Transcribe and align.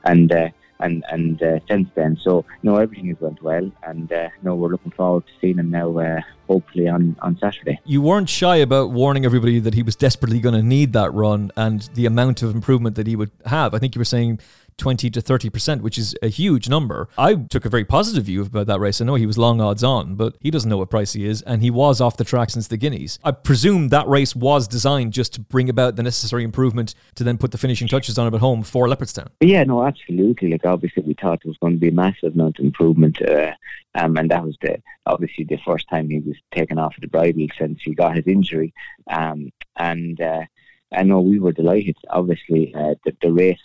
and. 0.06 0.32
Uh, 0.32 0.50
and 0.80 1.04
and 1.10 1.42
uh, 1.42 1.60
since 1.70 1.90
then. 1.96 2.18
So 2.22 2.46
no, 2.64 2.78
everything 2.78 3.08
has 3.08 3.20
went 3.20 3.42
well, 3.42 3.72
and 3.84 4.12
uh, 4.12 4.30
no, 4.44 4.56
we're 4.56 4.70
looking 4.70 4.92
forward 4.92 5.26
to 5.28 5.34
seeing 5.42 5.58
him 5.58 5.72
now. 5.72 5.98
Uh, 5.98 6.22
hopefully 6.48 6.88
on 6.88 7.16
on 7.22 7.38
Saturday. 7.38 7.80
You 7.86 8.02
weren't 8.02 8.28
shy 8.28 8.58
about 8.58 8.92
warning 8.92 9.24
everybody 9.24 9.60
that 9.60 9.76
he 9.76 9.84
was 9.84 9.96
desperately 9.96 10.40
going 10.40 10.56
to 10.56 10.64
need 10.64 10.94
that 10.94 11.14
run 11.14 11.52
and 11.56 11.82
the 11.94 12.06
amount 12.06 12.42
of 12.42 12.54
improvement 12.54 12.96
that 12.96 13.08
he 13.08 13.16
would 13.16 13.32
have. 13.46 13.74
I 13.74 13.80
think 13.80 13.96
you 13.96 14.00
were 14.00 14.06
saying 14.06 14.40
20 14.80 15.10
to 15.12 15.22
30%, 15.22 15.82
which 15.82 15.98
is 15.98 16.16
a 16.24 16.28
huge 16.28 16.70
number. 16.70 17.08
I 17.18 17.36
took 17.36 17.66
a 17.66 17.70
very 17.70 17.86
positive 17.86 18.24
view 18.24 18.42
about 18.42 18.68
that 18.68 18.80
race. 18.80 19.00
I 19.00 19.06
know 19.06 19.16
he 19.16 19.26
was 19.26 19.38
long 19.38 19.62
odds 19.62 19.84
on, 19.84 20.16
but 20.16 20.36
he 20.40 20.50
doesn't 20.50 20.70
know 20.70 20.78
what 20.78 20.90
price 20.90 21.14
he 21.14 21.28
is, 21.28 21.42
and 21.44 21.62
he 21.62 21.70
was 21.70 22.02
off 22.02 22.18
the 22.18 22.24
track 22.24 22.50
since 22.50 22.68
the 22.68 22.78
Guineas. 22.78 23.20
I 23.24 23.32
presume 23.32 23.90
that 23.90 24.08
race 24.08 24.36
was 24.36 24.68
designed 24.68 25.14
just 25.14 25.34
to 25.34 25.42
bring 25.42 25.70
about 25.70 25.96
the 25.96 26.04
necessary 26.04 26.44
improvement 26.44 26.96
to 27.16 27.24
then 27.24 27.38
put 27.38 27.52
the 27.52 27.58
finishing 27.58 27.88
touches 27.88 28.18
on 28.18 28.28
it 28.28 28.34
at 28.34 28.42
home 28.42 28.64
for 28.64 28.88
Leopardstown. 28.88 29.28
Yeah, 29.42 29.64
no, 29.64 29.86
absolutely. 29.86 30.52
Like, 30.52 30.66
obviously, 30.66 31.04
we 31.04 31.14
thought 31.14 31.42
there 31.44 31.50
was 31.50 31.58
going 31.58 31.74
to 31.74 31.80
be 31.80 31.90
a 31.90 31.94
massive 31.94 32.34
amount 32.34 32.60
of 32.60 32.66
improvement, 32.66 33.22
uh, 33.22 33.52
um, 33.96 34.18
and 34.18 34.32
that 34.32 34.44
was 34.44 34.58
the 34.62 34.82
obviously 35.06 35.44
the 35.44 35.60
first 35.66 35.90
time 35.90 36.10
he 36.10 36.20
was 36.20 36.36
taken 36.54 36.78
off 36.78 36.96
the 37.00 37.08
bridle 37.08 37.48
since 37.58 37.80
he 37.84 37.94
got 37.94 38.16
his 38.16 38.28
injury. 38.28 38.74
Um, 39.10 39.52
and 39.76 40.22
uh, 40.22 40.44
I 40.94 41.04
know 41.04 41.22
we 41.22 41.40
were 41.40 41.52
delighted. 41.52 41.98
Obviously, 42.10 42.74
uh, 42.76 42.96
the, 43.06 43.16
the 43.22 43.32
race 43.32 43.60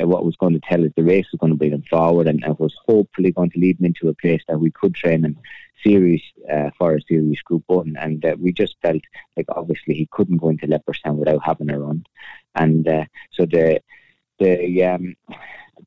uh, 0.00 0.06
what 0.06 0.24
was 0.24 0.36
going 0.36 0.54
to 0.54 0.60
tell 0.60 0.84
us 0.84 0.90
the 0.96 1.02
race 1.02 1.26
was 1.32 1.38
going 1.38 1.52
to 1.52 1.58
bring 1.58 1.72
him 1.72 1.82
forward 1.88 2.26
and 2.26 2.42
it 2.44 2.58
was 2.58 2.74
hopefully 2.86 3.30
going 3.30 3.50
to 3.50 3.58
lead 3.58 3.78
him 3.78 3.86
into 3.86 4.08
a 4.08 4.14
place 4.14 4.42
that 4.48 4.58
we 4.58 4.70
could 4.70 4.94
train 4.94 5.24
him 5.24 5.38
serious 5.84 6.22
uh, 6.52 6.70
for 6.76 6.94
a 6.94 7.02
serious 7.02 7.40
group 7.42 7.62
one 7.66 7.96
and 8.00 8.24
uh, 8.24 8.34
we 8.38 8.52
just 8.52 8.76
felt 8.82 9.02
like 9.36 9.46
obviously 9.50 9.94
he 9.94 10.08
couldn't 10.10 10.38
go 10.38 10.48
into 10.48 10.66
Leopardstown 10.66 11.16
without 11.16 11.44
having 11.44 11.70
a 11.70 11.78
run 11.78 12.04
and 12.54 12.86
uh, 12.88 13.04
so 13.32 13.44
the 13.46 13.80
the 14.38 14.84
um, 14.84 15.16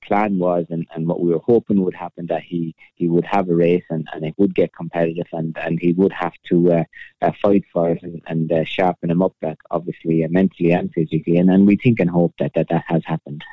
plan 0.01 0.37
was 0.37 0.65
and, 0.69 0.87
and 0.93 1.07
what 1.07 1.19
we 1.19 1.31
were 1.31 1.39
hoping 1.39 1.83
would 1.83 1.95
happen 1.95 2.25
that 2.27 2.43
he, 2.43 2.75
he 2.95 3.07
would 3.07 3.25
have 3.25 3.49
a 3.49 3.55
race 3.55 3.83
and, 3.89 4.07
and 4.13 4.25
it 4.25 4.33
would 4.37 4.55
get 4.55 4.73
competitive 4.73 5.27
and, 5.31 5.57
and 5.57 5.79
he 5.79 5.93
would 5.93 6.13
have 6.13 6.33
to 6.45 6.71
uh, 6.71 6.83
uh, 7.21 7.31
fight 7.41 7.63
for 7.71 7.91
it 7.91 8.01
and, 8.03 8.21
and 8.27 8.51
uh, 8.51 8.63
sharpen 8.65 9.11
him 9.11 9.21
up 9.21 9.35
uh, 9.45 9.53
obviously 9.69 10.23
uh, 10.23 10.27
mentally 10.29 10.71
and 10.71 10.91
physically 10.93 11.37
and, 11.37 11.49
and 11.49 11.67
we 11.67 11.75
think 11.75 11.99
and 11.99 12.09
hope 12.09 12.33
that, 12.39 12.51
that 12.55 12.67
that 12.69 12.83
has 12.87 13.03
happened. 13.05 13.43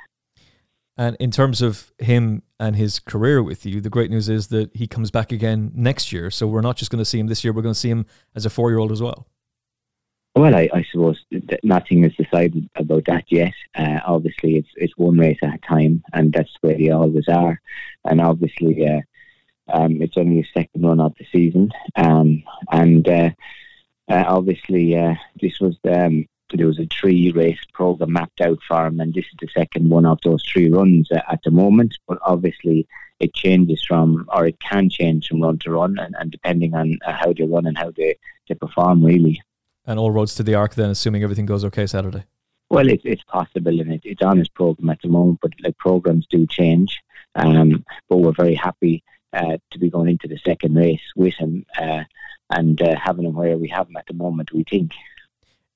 And 0.99 1.17
in 1.21 1.31
terms 1.31 1.63
of 1.63 1.93
him 1.99 2.43
and 2.59 2.75
his 2.75 2.99
career 2.99 3.41
with 3.41 3.65
you, 3.65 3.81
the 3.81 3.89
great 3.89 4.11
news 4.11 4.29
is 4.29 4.49
that 4.49 4.75
he 4.75 4.89
comes 4.89 5.13
back 5.13 5.31
again 5.31 5.71
next 5.73 6.13
year. 6.13 6.29
So 6.29 6.49
we're 6.49 6.61
not 6.61 6.77
just 6.77 6.91
going 6.91 6.99
to 6.99 7.05
see 7.05 7.21
him 7.21 7.29
this 7.29 7.45
year, 7.45 7.53
we're 7.53 7.63
going 7.63 7.75
to 7.75 7.79
see 7.79 7.91
him 7.91 8.05
as 8.35 8.45
a 8.45 8.51
four 8.51 8.71
year 8.71 8.81
old 8.81 8.91
as 8.91 9.01
well. 9.01 9.29
Well, 10.35 10.55
I, 10.55 10.69
I, 10.73 10.85
suppose 10.93 11.19
nothing 11.65 12.05
is 12.05 12.15
decided 12.15 12.69
about 12.77 13.05
that 13.07 13.25
yet. 13.29 13.55
Uh, 13.75 13.99
obviously, 14.07 14.57
it's 14.57 14.69
it's 14.77 14.97
one 14.97 15.19
race 15.19 15.39
at 15.43 15.55
a 15.55 15.59
time, 15.59 16.05
and 16.13 16.33
that's 16.33 16.53
where 16.61 16.77
they 16.79 16.91
always 16.91 17.27
are. 17.29 17.61
And 18.05 18.21
obviously, 18.21 18.87
uh, 18.87 19.01
um, 19.73 20.01
it's 20.01 20.17
only 20.17 20.43
the 20.43 20.61
second 20.61 20.87
run 20.87 21.01
of 21.01 21.15
the 21.19 21.27
season, 21.33 21.73
um, 21.97 22.45
and 22.71 23.09
uh, 23.09 23.31
uh 24.09 24.25
obviously, 24.29 24.97
uh, 24.97 25.15
this 25.41 25.59
was 25.59 25.77
um, 25.93 26.27
there 26.57 26.67
was 26.67 26.79
a 26.79 26.87
three 26.87 27.31
race 27.33 27.61
program 27.75 28.13
mapped 28.13 28.41
out 28.41 28.59
for 28.67 28.87
him, 28.87 29.01
and 29.01 29.13
this 29.13 29.25
is 29.27 29.37
the 29.41 29.49
second 29.49 29.91
one 29.91 30.07
of 30.07 30.19
those 30.25 30.43
three 30.45 30.71
runs 30.71 31.11
uh, 31.13 31.21
at 31.31 31.41
the 31.45 31.51
moment. 31.51 31.97
But 32.07 32.19
obviously, 32.23 32.87
it 33.21 33.35
changes 33.35 33.85
from, 33.87 34.27
or 34.33 34.47
it 34.47 34.59
can 34.61 34.89
change 34.89 35.29
from 35.29 35.43
run 35.43 35.59
to 35.61 35.71
run, 35.71 35.99
and, 35.99 36.15
and 36.19 36.31
depending 36.31 36.75
on 36.75 36.99
uh, 37.07 37.13
how 37.13 37.33
they 37.33 37.45
run 37.45 37.67
and 37.67 37.77
how 37.77 37.91
they, 37.91 38.17
they 38.49 38.55
perform, 38.55 39.05
really. 39.05 39.41
And 39.87 39.99
all 39.99 40.11
roads 40.11 40.35
to 40.37 40.43
the 40.43 40.55
Arc, 40.55 40.75
then, 40.75 40.91
assuming 40.91 41.23
everything 41.23 41.47
goes 41.47 41.65
okay 41.65 41.87
Saturday. 41.87 42.25
Well, 42.71 42.89
it's 42.89 43.03
it's 43.05 43.25
possible, 43.25 43.81
and 43.81 43.93
it, 43.93 44.03
it's 44.05 44.23
on 44.23 44.39
his 44.39 44.49
program 44.49 44.91
at 44.91 45.01
the 45.03 45.09
moment. 45.09 45.41
But 45.41 45.53
like 45.63 45.79
programs 45.79 46.27
do 46.27 46.47
change, 46.47 47.01
um, 47.35 47.85
but 48.09 48.19
we're 48.19 48.33
very 48.33 48.55
happy 48.55 49.03
uh, 49.33 49.57
to 49.71 49.79
be 49.79 49.89
going 49.91 50.11
into 50.11 50.29
the 50.29 50.39
second 50.39 50.75
race 50.75 51.01
with 51.17 51.35
him 51.35 51.65
uh, 51.81 52.05
and 52.51 52.81
uh, 52.83 52.95
having 53.03 53.25
him 53.25 53.35
where 53.35 53.57
we 53.57 53.69
have 53.69 53.89
him 53.89 53.97
at 53.97 54.07
the 54.07 54.15
moment. 54.15 54.53
We 54.53 54.65
think. 54.65 54.93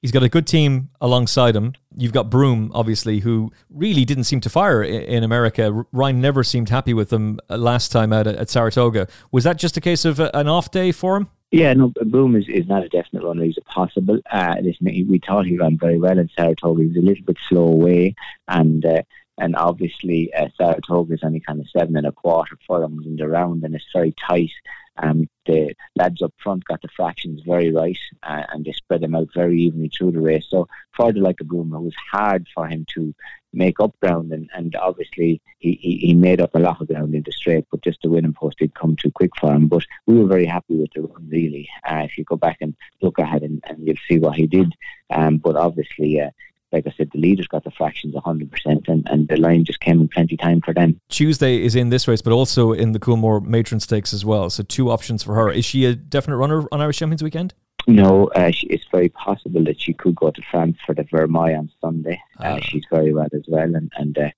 He's 0.03 0.11
got 0.11 0.25
a 0.25 0.29
good 0.29 0.49
team 0.49 0.91
alongside 1.01 1.55
him. 1.55 1.75
You've 1.97 2.13
got 2.13 2.29
Broome, 2.29 2.73
obviously, 2.75 3.21
who 3.21 3.53
really 3.71 4.05
didn't 4.05 4.25
seem 4.25 4.41
to 4.41 4.51
fire 4.51 4.83
in 4.83 5.23
America. 5.23 5.87
Ryan 5.93 6.21
never 6.21 6.43
seemed 6.43 6.71
happy 6.71 6.93
with 6.93 7.11
them 7.11 7.39
uh, 7.49 7.57
last 7.57 7.93
time 7.93 8.13
out 8.13 8.27
at 8.27 8.51
Saratoga. 8.51 9.07
Was 9.31 9.45
that 9.45 9.59
just 9.59 9.77
a 9.77 9.81
case 9.81 10.05
of 10.05 10.19
uh, 10.19 10.33
an 10.35 10.49
off 10.49 10.73
day 10.73 10.91
for 10.91 11.17
him? 11.17 11.29
Yeah, 11.53 11.73
no, 11.75 11.93
Broome 12.07 12.35
is, 12.35 12.49
is 12.49 12.67
not 12.67 12.83
a 12.83 12.89
definite 12.89 13.23
runner. 13.25 13.45
He's 13.45 13.59
a 13.59 13.73
possible. 13.73 14.19
Uh, 14.33 14.57
listen, 14.61 14.87
we 14.87 15.21
thought 15.25 15.47
he 15.47 15.57
ran 15.57 15.79
very 15.79 16.01
well 16.01 16.19
in 16.19 16.29
Saratoga. 16.37 16.83
He 16.83 16.89
was 16.89 16.97
a 16.97 17.01
little 17.01 17.25
bit 17.25 17.37
slow 17.49 17.69
away, 17.69 18.17
and 18.49 18.85
uh, 18.85 19.03
and 19.39 19.57
obviously 19.57 20.33
uh, 20.35 20.49
Saratoga 20.57 21.15
is 21.15 21.23
only 21.23 21.41
kind 21.41 21.61
of 21.61 21.69
seven 21.71 21.97
and 21.97 22.07
a 22.07 22.13
quarter 22.13 22.57
furlongs 22.67 23.07
in 23.07 23.17
the 23.17 23.29
round, 23.29 23.65
and 23.65 23.75
it's 23.75 23.85
very 23.93 24.15
tight. 24.27 24.51
Um, 24.99 25.29
the 25.47 25.75
lads 25.97 26.21
up 26.21 26.35
front 26.43 26.65
got 26.65 26.83
the 26.83 26.89
fractions 26.89 27.41
very 27.47 27.73
right, 27.73 27.99
uh, 28.23 28.45
and 28.51 28.65
they 28.65 28.73
spread 28.73 29.01
them 29.01 29.15
out 29.15 29.29
very 29.35 29.61
evenly 29.63 29.89
through 29.89 30.13
the 30.13 30.21
race. 30.21 30.47
So 30.49 30.69
for 30.95 31.13
the 31.13 31.21
like 31.21 31.41
a 31.41 31.45
Broome, 31.45 31.75
it 31.75 31.81
was 31.81 31.95
hard 32.11 32.47
for 32.55 32.67
him 32.67 32.87
to 32.95 33.15
make 33.55 33.81
up 33.81 33.99
ground, 34.01 34.33
and, 34.33 34.51
and 34.55 34.75
obviously 34.77 35.41
he, 35.59 35.73
he, 35.81 35.97
he, 35.97 36.15
made 36.15 36.41
up 36.41 36.55
a 36.55 36.59
lot 36.59 36.81
of 36.81 36.89
ground 36.89 37.15
in 37.15 37.23
the 37.23 37.33
straight, 37.33 37.67
but 37.71 37.83
just 37.83 38.01
the 38.03 38.11
winning 38.11 38.33
post 38.33 38.59
did 38.59 38.75
come 38.75 38.97
too 38.97 39.11
quick 39.11 39.31
for 39.39 39.53
him. 39.53 39.67
But 39.69 39.85
we 40.07 40.19
were 40.19 40.27
very 40.27 40.47
happy 40.47 40.77
with 40.77 40.93
the 40.95 41.03
run, 41.03 41.29
really. 41.29 41.69
Uh, 41.89 42.03
if 42.05 42.17
you 42.17 42.25
go 42.25 42.37
back 42.37 42.59
and 42.61 42.75
look 43.01 43.19
ahead, 43.19 43.43
and, 43.43 43.63
and 43.67 43.87
you'll 43.87 43.97
see 44.09 44.19
what 44.19 44.37
he 44.37 44.47
did. 44.47 44.75
Um, 45.11 45.39
but 45.39 45.57
obviously, 45.57 46.21
uh, 46.21 46.31
like 46.73 46.87
I 46.87 46.93
said, 46.97 47.11
the 47.13 47.21
leaders 47.21 47.47
got 47.47 47.65
the 47.65 47.71
fractions 47.71 48.15
100%, 48.15 48.89
and, 48.89 49.07
and 49.11 49.29
the 49.29 49.37
line 49.37 49.65
just 49.65 49.81
came 49.81 50.01
in 50.01 50.09
plenty 50.09 50.37
time 50.37 50.61
for 50.61 50.73
them. 50.73 51.01
Tuesday 51.09 51.63
is 51.63 51.75
in 51.75 51.91
this 51.91 52.09
race, 52.09 52.23
but 52.23 52.33
also 52.33 52.73
in 52.73 52.93
the 52.93 52.99
Coolmore 52.99 53.45
Matron 53.45 53.81
Stakes 53.81 54.13
as 54.13 54.25
well. 54.25 54.51
So 54.51 54.63
two 54.63 54.91
options 54.91 55.23
for 55.23 55.35
her. 55.35 55.51
Is 55.51 55.65
she 55.65 55.85
a 55.85 55.95
definite 55.95 56.37
runner 56.37 56.67
on 56.73 56.81
Irish 56.81 56.99
Champions 56.99 57.23
weekend? 57.23 57.55
No, 57.87 58.29
uh, 58.29 58.51
she, 58.51 58.69
it's 58.69 58.87
very 58.93 59.09
possible 59.09 59.65
that 59.65 59.81
she 59.81 59.93
could 59.93 60.15
go 60.15 60.31
to 60.31 60.43
France 60.51 60.77
for 60.87 60.95
the 60.95 61.03
Vermeille 61.05 61.59
on 61.59 61.71
Sunday. 61.81 62.21
Uh, 62.39 62.57
ah. 62.57 62.61
she's 62.61 62.85
very 62.91 63.13
well 63.13 63.29
as 63.33 63.43
well, 63.49 63.75
and, 63.75 63.91
and 63.97 64.17
uh, 64.19 64.31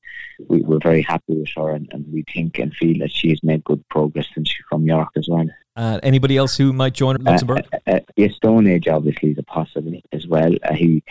we, 0.49 0.63
we're 0.63 0.79
very 0.83 1.03
happy 1.03 1.35
with 1.35 1.51
her, 1.57 1.71
and, 1.71 1.89
and, 1.93 2.11
we 2.11 2.25
think 2.33 2.59
and 2.59 2.75
feel 2.75 2.99
that 3.01 3.13
she 3.13 3.29
has 3.31 3.43
made 3.43 3.63
good 3.65 3.87
progress 3.91 4.27
since 4.35 4.49
she's 4.49 4.65
from 4.69 4.87
York 4.87 5.11
as 5.17 5.29
well. 5.29 5.47
Uh, 5.77 6.01
anybody 6.03 6.37
else 6.37 6.57
who 6.57 6.73
might 6.73 6.95
join 6.95 7.17
Luxembourg? 7.17 7.67
Uh, 7.73 7.91
uh, 7.91 8.01
yes, 8.17 8.35
Stone 8.35 8.67
Age 8.67 8.89
obviously 8.89 9.33
is 9.33 9.39
a 9.39 9.43
possibility 9.43 10.05
as 10.13 10.27
well. 10.27 10.53
he, 10.75 11.03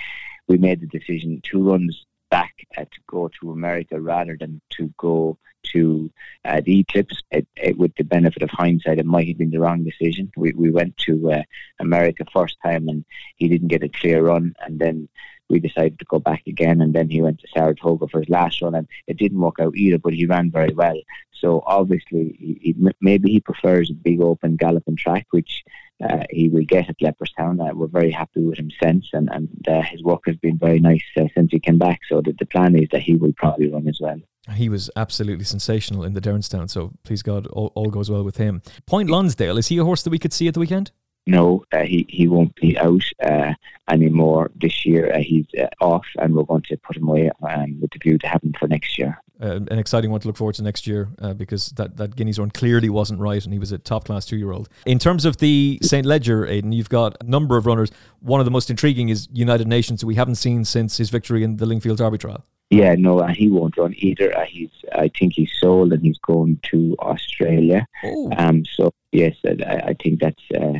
we 0.47 0.57
made 0.57 0.81
the 0.81 0.87
decision 0.87 1.41
two 1.43 1.69
runs 1.69 2.05
back 2.29 2.53
to 2.75 2.99
go 3.07 3.29
to 3.39 3.51
America 3.51 3.99
rather 4.01 4.35
than 4.39 4.59
to 4.71 4.91
go 4.97 5.37
to 5.71 6.11
uh, 6.45 6.61
the 6.65 6.79
Eclipse. 6.79 7.21
It, 7.31 7.47
it, 7.55 7.77
with 7.77 7.93
the 7.95 8.03
benefit 8.03 8.41
of 8.41 8.49
hindsight, 8.49 8.99
it 8.99 9.05
might 9.05 9.27
have 9.27 9.37
been 9.37 9.51
the 9.51 9.59
wrong 9.59 9.83
decision. 9.83 10.31
We, 10.35 10.51
we 10.53 10.71
went 10.71 10.97
to 11.05 11.31
uh, 11.31 11.43
America 11.79 12.25
first 12.33 12.57
time 12.63 12.87
and 12.87 13.05
he 13.37 13.47
didn't 13.47 13.67
get 13.67 13.83
a 13.83 13.89
clear 13.89 14.23
run, 14.23 14.55
and 14.61 14.79
then 14.79 15.09
we 15.49 15.59
decided 15.59 15.99
to 15.99 16.05
go 16.05 16.19
back 16.19 16.43
again, 16.47 16.81
and 16.81 16.93
then 16.93 17.09
he 17.09 17.21
went 17.21 17.39
to 17.41 17.47
Saratoga 17.53 18.07
for 18.07 18.19
his 18.19 18.29
last 18.29 18.61
run, 18.61 18.75
and 18.75 18.87
it 19.07 19.17
didn't 19.17 19.39
work 19.39 19.59
out 19.59 19.75
either. 19.75 19.99
But 19.99 20.13
he 20.13 20.25
ran 20.25 20.49
very 20.49 20.73
well. 20.73 20.99
So 21.33 21.61
obviously, 21.67 22.35
he, 22.39 22.57
he, 22.61 22.91
maybe 23.01 23.31
he 23.31 23.39
prefers 23.39 23.89
a 23.89 23.93
big 23.93 24.21
open 24.21 24.55
galloping 24.55 24.95
track, 24.95 25.27
which 25.31 25.63
uh, 26.09 26.23
he 26.29 26.49
will 26.49 26.65
get 26.65 26.89
at 26.89 26.99
Leopardstown. 26.99 27.59
Uh, 27.59 27.73
we're 27.75 27.87
very 27.87 28.11
happy 28.11 28.41
with 28.41 28.57
him 28.57 28.69
since, 28.81 29.07
and, 29.13 29.29
and 29.31 29.49
uh, 29.67 29.81
his 29.81 30.03
work 30.03 30.21
has 30.25 30.35
been 30.37 30.57
very 30.57 30.79
nice 30.79 31.03
uh, 31.17 31.25
since 31.35 31.51
he 31.51 31.59
came 31.59 31.77
back. 31.77 32.01
So 32.09 32.21
the, 32.21 32.35
the 32.37 32.45
plan 32.45 32.75
is 32.75 32.89
that 32.91 33.01
he 33.01 33.15
will 33.15 33.33
probably 33.33 33.69
run 33.71 33.87
as 33.87 33.99
well. 34.01 34.19
He 34.53 34.67
was 34.67 34.89
absolutely 34.95 35.45
sensational 35.45 36.03
in 36.03 36.13
the 36.13 36.21
Derrinstown, 36.21 36.69
so 36.69 36.91
please 37.03 37.21
God, 37.21 37.47
all, 37.47 37.71
all 37.75 37.89
goes 37.89 38.09
well 38.11 38.23
with 38.23 38.37
him. 38.37 38.61
Point 38.85 39.09
Lonsdale, 39.09 39.57
is 39.57 39.67
he 39.67 39.77
a 39.77 39.85
horse 39.85 40.03
that 40.03 40.09
we 40.09 40.19
could 40.19 40.33
see 40.33 40.47
at 40.47 40.53
the 40.53 40.59
weekend? 40.59 40.91
no, 41.25 41.63
uh, 41.71 41.83
he 41.83 42.05
he 42.09 42.27
won't 42.27 42.55
be 42.55 42.77
out 42.77 43.03
uh, 43.23 43.53
anymore 43.89 44.51
this 44.55 44.85
year. 44.85 45.13
Uh, 45.13 45.19
he's 45.19 45.45
uh, 45.57 45.67
off, 45.79 46.05
and 46.17 46.35
we're 46.35 46.43
going 46.43 46.63
to 46.63 46.77
put 46.77 46.97
him 46.97 47.07
away 47.07 47.31
um, 47.47 47.79
with 47.79 47.91
the 47.91 47.99
view 47.99 48.17
to 48.17 48.27
have 48.27 48.43
him 48.43 48.53
for 48.59 48.67
next 48.67 48.97
year. 48.97 49.21
Uh, 49.41 49.55
an 49.55 49.79
exciting 49.79 50.11
one 50.11 50.19
to 50.19 50.27
look 50.27 50.37
forward 50.37 50.53
to 50.55 50.61
next 50.61 50.85
year 50.85 51.09
uh, 51.19 51.33
because 51.33 51.69
that, 51.69 51.97
that 51.97 52.15
Guineas 52.15 52.37
run 52.37 52.51
clearly 52.51 52.89
wasn't 52.89 53.19
right, 53.19 53.43
and 53.43 53.51
he 53.51 53.59
was 53.59 53.71
a 53.71 53.77
top 53.77 54.05
class 54.05 54.25
two 54.25 54.37
year 54.37 54.51
old. 54.51 54.69
In 54.85 54.99
terms 54.99 55.25
of 55.25 55.37
the 55.37 55.79
St. 55.81 56.05
Leger, 56.05 56.45
Aidan, 56.45 56.71
you've 56.71 56.89
got 56.89 57.17
a 57.19 57.25
number 57.25 57.57
of 57.57 57.65
runners. 57.65 57.91
One 58.19 58.39
of 58.39 58.45
the 58.45 58.51
most 58.51 58.69
intriguing 58.69 59.09
is 59.09 59.27
United 59.33 59.67
Nations, 59.67 60.01
who 60.01 60.07
we 60.07 60.15
haven't 60.15 60.35
seen 60.35 60.63
since 60.65 60.97
his 60.97 61.09
victory 61.09 61.43
in 61.43 61.57
the 61.57 61.65
Lingfield 61.65 61.97
Derby 61.97 62.19
trial. 62.19 62.45
Yeah, 62.69 62.95
no, 62.95 63.19
uh, 63.19 63.27
he 63.27 63.49
won't 63.49 63.77
run 63.77 63.93
either. 63.97 64.35
Uh, 64.35 64.45
he's, 64.45 64.71
I 64.93 65.09
think 65.09 65.33
he's 65.33 65.51
sold 65.59 65.93
and 65.93 66.01
he's 66.01 66.17
going 66.19 66.59
to 66.71 66.95
Australia. 66.99 67.85
Oh. 68.03 68.31
Um, 68.37 68.63
so 68.65 68.93
yes, 69.11 69.35
I, 69.45 69.89
I 69.89 69.95
think 70.01 70.21
that's 70.21 70.41
uh, 70.55 70.79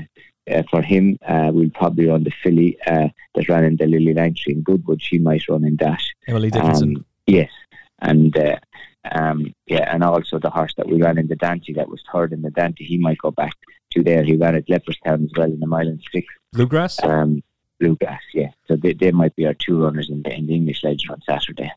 uh, 0.52 0.64
for 0.70 0.82
him, 0.82 1.18
uh, 1.28 1.52
we'll 1.54 1.70
probably 1.70 2.08
run 2.08 2.24
the 2.24 2.34
filly 2.44 2.78
uh, 2.88 3.08
that 3.36 3.50
ran 3.50 3.64
in 3.64 3.78
the 3.78 3.86
Lillie 3.86 4.14
Langtry 4.14 4.48
in 4.48 4.62
Goodwood. 4.62 5.02
She 5.02 5.18
might 5.18 5.48
run 5.48 5.64
in 5.64 5.78
that. 5.78 6.02
Emily 6.28 6.50
Dickinson. 6.50 6.98
Um, 6.98 7.06
yes, 7.28 7.50
and 8.04 8.38
uh, 8.38 8.58
um, 9.12 9.54
yeah, 9.68 9.94
and 9.94 10.04
also 10.04 10.40
the 10.40 10.50
horse 10.50 10.74
that 10.78 10.88
we 10.88 11.02
ran 11.02 11.18
in 11.18 11.28
the 11.28 11.36
Dante 11.36 11.74
that 11.74 11.90
was 11.90 12.02
third 12.12 12.32
in 12.32 12.42
the 12.42 12.52
Dante. 12.52 12.84
He 12.84 12.98
might 12.98 13.18
go 13.18 13.32
back 13.32 13.54
to 13.92 14.04
there. 14.04 14.24
He 14.24 14.36
ran 14.36 14.56
at 14.56 14.68
Leopardstown 14.68 15.26
as 15.26 15.32
well 15.36 15.52
in 15.52 15.60
the 15.60 15.68
mile 15.68 15.88
and 15.88 16.02
six. 16.12 16.28
Bluegrass. 16.52 17.04
Um, 17.04 17.44
Bluegrass, 17.80 18.22
yeah. 18.34 18.52
So 18.68 18.76
they, 18.76 18.94
they 18.94 19.12
might 19.12 19.36
be 19.36 19.46
our 19.46 19.54
two 19.54 19.84
runners 19.84 20.10
in 20.10 20.22
the, 20.24 20.34
in 20.34 20.48
the 20.48 20.56
English 20.56 20.84
Leger 20.84 21.12
on 21.12 21.22
Saturday. 21.28 21.72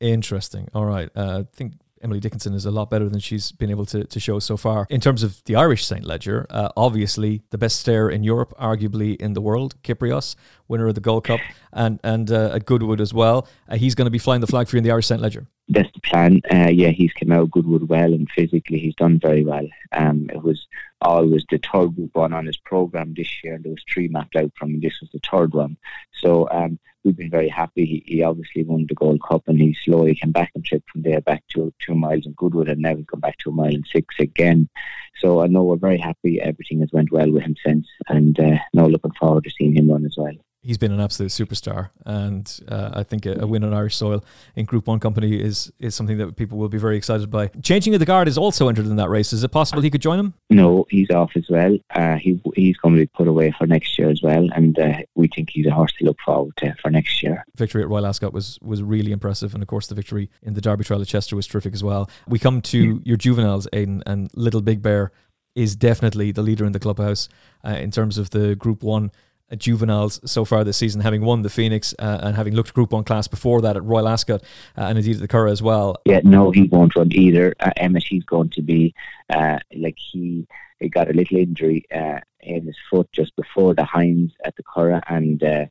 Interesting. 0.00 0.68
All 0.74 0.86
right. 0.86 1.08
Uh, 1.14 1.44
I 1.44 1.56
think 1.56 1.74
Emily 2.02 2.18
Dickinson 2.18 2.52
is 2.54 2.66
a 2.66 2.70
lot 2.70 2.90
better 2.90 3.08
than 3.08 3.20
she's 3.20 3.52
been 3.52 3.70
able 3.70 3.86
to, 3.86 4.04
to 4.04 4.20
show 4.20 4.40
so 4.40 4.56
far. 4.56 4.86
In 4.90 5.00
terms 5.00 5.22
of 5.22 5.42
the 5.44 5.54
Irish 5.54 5.86
St. 5.86 6.04
Leger, 6.04 6.46
uh, 6.50 6.70
obviously 6.76 7.42
the 7.50 7.58
best 7.58 7.78
stare 7.78 8.08
in 8.08 8.24
Europe, 8.24 8.52
arguably 8.60 9.14
in 9.20 9.34
the 9.34 9.40
world, 9.40 9.80
Kyprios, 9.82 10.34
winner 10.66 10.88
of 10.88 10.96
the 10.96 11.00
Gold 11.00 11.24
Cup, 11.24 11.40
and, 11.72 12.00
and 12.02 12.30
uh, 12.32 12.54
at 12.54 12.66
Goodwood 12.66 13.00
as 13.00 13.14
well. 13.14 13.46
Uh, 13.68 13.76
he's 13.76 13.94
going 13.94 14.06
to 14.06 14.10
be 14.10 14.18
flying 14.18 14.40
the 14.40 14.48
flag 14.48 14.66
for 14.68 14.76
you 14.76 14.78
in 14.78 14.84
the 14.84 14.90
Irish 14.90 15.06
St. 15.06 15.20
Leger. 15.20 15.46
That's 15.68 15.90
the 15.92 16.00
plan. 16.00 16.40
Uh, 16.52 16.70
yeah, 16.70 16.88
he's 16.88 17.12
come 17.12 17.32
out 17.32 17.50
Goodwood 17.50 17.88
well, 17.88 18.12
and 18.12 18.28
physically 18.30 18.78
he's 18.78 18.96
done 18.96 19.18
very 19.18 19.44
well. 19.44 19.66
Um, 19.92 20.28
it 20.30 20.42
was 20.42 20.66
always 21.00 21.44
the 21.50 21.58
third 21.58 21.94
group 21.94 22.10
one 22.14 22.32
on 22.32 22.46
his 22.46 22.56
program 22.56 23.14
this 23.14 23.42
year. 23.42 23.54
And 23.54 23.64
there 23.64 23.72
was 23.72 23.84
three 23.92 24.08
mapped 24.08 24.36
out 24.36 24.52
from 24.56 24.74
him. 24.74 24.80
This 24.80 25.00
was 25.00 25.10
the 25.12 25.20
third 25.28 25.52
one. 25.52 25.76
So 26.12 26.48
um, 26.50 26.78
we've 27.04 27.16
been 27.16 27.30
very 27.30 27.48
happy. 27.48 27.84
He, 27.84 28.02
he, 28.06 28.22
obviously 28.22 28.64
won 28.64 28.86
the 28.88 28.94
Gold 28.94 29.22
Cup 29.22 29.42
and 29.46 29.58
he 29.58 29.76
slowly 29.84 30.14
came 30.14 30.32
back 30.32 30.52
and 30.54 30.64
tripped 30.64 30.90
from 30.90 31.02
there 31.02 31.20
back 31.20 31.42
to 31.48 31.72
two 31.78 31.94
miles 31.94 32.26
in 32.26 32.32
Goodwood 32.32 32.68
and 32.68 32.80
now 32.80 32.96
he's 32.96 33.06
come 33.06 33.20
back 33.20 33.38
to 33.38 33.50
a 33.50 33.52
mile 33.52 33.74
and 33.74 33.86
six 33.90 34.14
again. 34.18 34.68
So 35.16 35.40
I 35.42 35.46
know 35.46 35.62
we're 35.62 35.76
very 35.76 35.98
happy. 35.98 36.40
Everything 36.40 36.80
has 36.80 36.92
went 36.92 37.12
well 37.12 37.30
with 37.30 37.42
him 37.42 37.56
since 37.64 37.86
and 38.08 38.38
uh, 38.38 38.58
now 38.72 38.86
looking 38.86 39.12
forward 39.12 39.44
to 39.44 39.50
seeing 39.50 39.76
him 39.76 39.90
run 39.90 40.04
as 40.04 40.16
well 40.16 40.34
he's 40.62 40.78
been 40.78 40.92
an 40.92 41.00
absolute 41.00 41.30
superstar, 41.30 41.90
and 42.06 42.60
uh, 42.68 42.90
I 42.94 43.02
think 43.02 43.26
a, 43.26 43.40
a, 43.40 43.46
win 43.46 43.64
on 43.64 43.74
Irish 43.74 43.96
soil 43.96 44.24
in 44.56 44.64
Group 44.64 44.86
One 44.86 45.00
company 45.00 45.40
is 45.40 45.72
is 45.78 45.94
something 45.94 46.18
that 46.18 46.36
people 46.36 46.58
will 46.58 46.68
be 46.68 46.78
very 46.78 46.96
excited 46.96 47.30
by. 47.30 47.48
Changing 47.62 47.94
of 47.94 48.00
the 48.00 48.06
guard 48.06 48.28
is 48.28 48.38
also 48.38 48.68
entered 48.68 48.86
in 48.86 48.96
that 48.96 49.10
race. 49.10 49.32
Is 49.32 49.44
it 49.44 49.48
possible 49.48 49.82
he 49.82 49.90
could 49.90 50.00
join 50.00 50.18
him? 50.18 50.34
No, 50.50 50.86
he's 50.88 51.10
off 51.10 51.32
as 51.36 51.46
well. 51.48 51.76
Uh, 51.90 52.16
he 52.16 52.40
he's 52.54 52.76
going 52.78 52.94
to 52.94 53.00
be 53.02 53.06
put 53.06 53.28
away 53.28 53.52
for 53.56 53.66
next 53.66 53.98
year 53.98 54.08
as 54.08 54.22
well, 54.22 54.48
and 54.54 54.78
uh, 54.78 54.98
we 55.14 55.28
think 55.28 55.50
he's 55.50 55.66
a 55.66 55.72
horse 55.72 55.92
to 55.98 56.04
look 56.04 56.18
forward 56.24 56.56
to 56.58 56.74
for 56.80 56.90
next 56.90 57.22
year. 57.22 57.44
Victory 57.56 57.82
at 57.82 57.88
Royal 57.88 58.06
Ascot 58.06 58.32
was 58.32 58.58
was 58.62 58.82
really 58.82 59.12
impressive, 59.12 59.54
and 59.54 59.62
of 59.62 59.68
course 59.68 59.88
the 59.88 59.94
victory 59.94 60.30
in 60.42 60.54
the 60.54 60.60
Derby 60.60 60.84
Trial 60.84 61.02
at 61.02 61.08
Chester 61.08 61.36
was 61.36 61.46
terrific 61.46 61.74
as 61.74 61.84
well. 61.84 62.08
We 62.28 62.38
come 62.38 62.60
to 62.62 63.02
your 63.04 63.16
juveniles, 63.16 63.66
Aidan, 63.72 64.02
and 64.06 64.30
Little 64.34 64.62
Big 64.62 64.82
Bear 64.82 65.12
is 65.54 65.76
definitely 65.76 66.32
the 66.32 66.42
leader 66.42 66.64
in 66.64 66.72
the 66.72 66.80
clubhouse 66.80 67.28
uh, 67.62 67.70
in 67.70 67.90
terms 67.90 68.16
of 68.16 68.30
the 68.30 68.54
Group 68.54 68.82
One 68.82 69.10
juveniles 69.58 70.20
so 70.24 70.44
far 70.44 70.64
this 70.64 70.76
season, 70.76 71.00
having 71.00 71.22
won 71.22 71.42
the 71.42 71.50
Phoenix 71.50 71.94
uh, 71.98 72.20
and 72.22 72.36
having 72.36 72.54
looked 72.54 72.74
Group 72.74 72.92
1 72.92 73.04
class 73.04 73.28
before 73.28 73.60
that 73.62 73.76
at 73.76 73.84
Royal 73.84 74.08
Ascot 74.08 74.42
uh, 74.76 74.82
and 74.82 74.98
indeed 74.98 75.16
at 75.16 75.20
the 75.20 75.28
Curragh 75.28 75.52
as 75.52 75.62
well. 75.62 75.96
Yeah, 76.04 76.20
no, 76.24 76.50
he 76.50 76.64
won't 76.64 76.96
run 76.96 77.12
either. 77.12 77.54
Uh, 77.60 77.70
Emmet, 77.76 78.04
he's 78.04 78.24
going 78.24 78.50
to 78.50 78.62
be 78.62 78.94
uh, 79.30 79.58
like 79.74 79.96
he, 79.98 80.46
he 80.80 80.88
got 80.88 81.10
a 81.10 81.12
little 81.12 81.38
injury 81.38 81.84
uh, 81.94 82.20
in 82.40 82.66
his 82.66 82.76
foot 82.90 83.08
just 83.12 83.34
before 83.36 83.74
the 83.74 83.84
Hinds 83.84 84.32
at 84.44 84.56
the 84.56 84.62
Curragh 84.62 85.02
and 85.08 85.42
uh, 85.42 85.66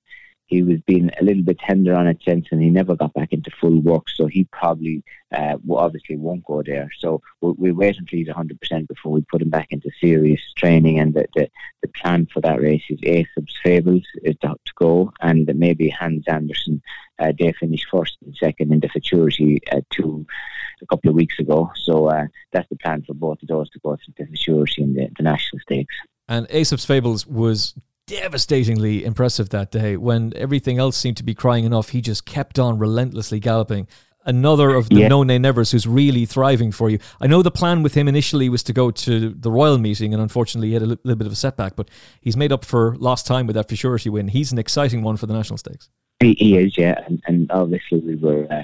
he 0.51 0.61
was 0.63 0.81
being 0.81 1.09
a 1.19 1.23
little 1.23 1.43
bit 1.43 1.59
tender 1.59 1.95
on 1.95 2.07
it 2.07 2.21
since, 2.27 2.47
and 2.51 2.61
he 2.61 2.69
never 2.69 2.93
got 2.93 3.13
back 3.13 3.31
into 3.31 3.49
full 3.61 3.79
work. 3.79 4.09
So 4.09 4.27
he 4.27 4.43
probably, 4.51 5.01
uh, 5.31 5.55
obviously, 5.71 6.17
won't 6.17 6.43
go 6.43 6.61
there. 6.61 6.89
So 6.99 7.21
we'll, 7.39 7.55
we'll 7.57 7.73
wait 7.73 7.97
until 7.97 8.19
he's 8.19 8.27
100% 8.27 8.87
before 8.89 9.13
we 9.13 9.21
put 9.21 9.41
him 9.41 9.49
back 9.49 9.67
into 9.71 9.89
serious 10.01 10.41
training. 10.57 10.99
And 10.99 11.13
the, 11.13 11.25
the 11.35 11.49
plan 11.91 12.27
for 12.33 12.41
that 12.41 12.61
race 12.61 12.83
is 12.89 12.99
Aesop's 13.03 13.57
Fables 13.63 14.03
is 14.23 14.35
to, 14.41 14.49
to 14.49 14.73
go, 14.75 15.11
and 15.21 15.49
maybe 15.55 15.89
Hans 15.89 16.25
Andersen. 16.27 16.81
Uh, 17.19 17.31
they 17.37 17.53
finished 17.59 17.85
first 17.91 18.17
and 18.25 18.35
second 18.35 18.73
in 18.73 18.79
the 18.79 18.89
Futurity 18.89 19.59
uh, 19.71 19.81
two 19.91 20.25
a 20.81 20.85
couple 20.87 21.09
of 21.09 21.15
weeks 21.15 21.37
ago. 21.39 21.71
So 21.75 22.07
uh, 22.07 22.25
that's 22.51 22.67
the 22.69 22.77
plan 22.77 23.03
for 23.03 23.13
both 23.13 23.41
of 23.41 23.47
those 23.47 23.69
to 23.71 23.79
go 23.79 23.95
to 23.95 24.11
the 24.17 24.25
Futurity 24.25 24.81
in 24.81 24.93
the, 24.93 25.09
the 25.17 25.23
national 25.23 25.59
stakes. 25.59 25.95
And 26.27 26.47
Aesop's 26.49 26.85
Fables 26.85 27.27
was 27.27 27.75
devastatingly 28.07 29.05
impressive 29.05 29.49
that 29.49 29.71
day 29.71 29.95
when 29.95 30.33
everything 30.35 30.77
else 30.79 30.97
seemed 30.97 31.17
to 31.17 31.23
be 31.23 31.33
crying 31.33 31.65
enough. 31.65 31.89
He 31.89 32.01
just 32.01 32.25
kept 32.25 32.59
on 32.59 32.77
relentlessly 32.77 33.39
galloping. 33.39 33.87
Another 34.25 34.69
of 34.75 34.89
the 34.89 34.97
yeah. 34.97 35.07
No 35.07 35.23
Nay 35.23 35.39
Nevers 35.39 35.71
who's 35.71 35.87
really 35.87 36.25
thriving 36.25 36.71
for 36.71 36.89
you. 36.89 36.99
I 37.19 37.27
know 37.27 37.41
the 37.41 37.51
plan 37.51 37.81
with 37.81 37.95
him 37.95 38.07
initially 38.07 38.49
was 38.49 38.63
to 38.63 38.73
go 38.73 38.91
to 38.91 39.29
the 39.29 39.51
Royal 39.51 39.77
meeting, 39.77 40.13
and 40.13 40.21
unfortunately 40.21 40.69
he 40.69 40.73
had 40.73 40.83
a 40.83 40.85
little 40.85 41.15
bit 41.15 41.27
of 41.27 41.33
a 41.33 41.35
setback, 41.35 41.75
but 41.75 41.89
he's 42.21 42.37
made 42.37 42.51
up 42.51 42.63
for 42.63 42.95
lost 42.97 43.25
time 43.25 43.47
with 43.47 43.55
that 43.55 43.67
Futurity 43.67 44.09
win. 44.09 44.27
He's 44.27 44.51
an 44.51 44.59
exciting 44.59 45.01
one 45.01 45.17
for 45.17 45.25
the 45.25 45.33
national 45.33 45.57
stakes. 45.57 45.89
He, 46.19 46.33
he 46.33 46.57
is, 46.57 46.77
yeah, 46.77 47.01
and, 47.07 47.21
and 47.25 47.51
obviously 47.51 47.99
we 47.99 48.15
were 48.15 48.47
uh, 48.51 48.63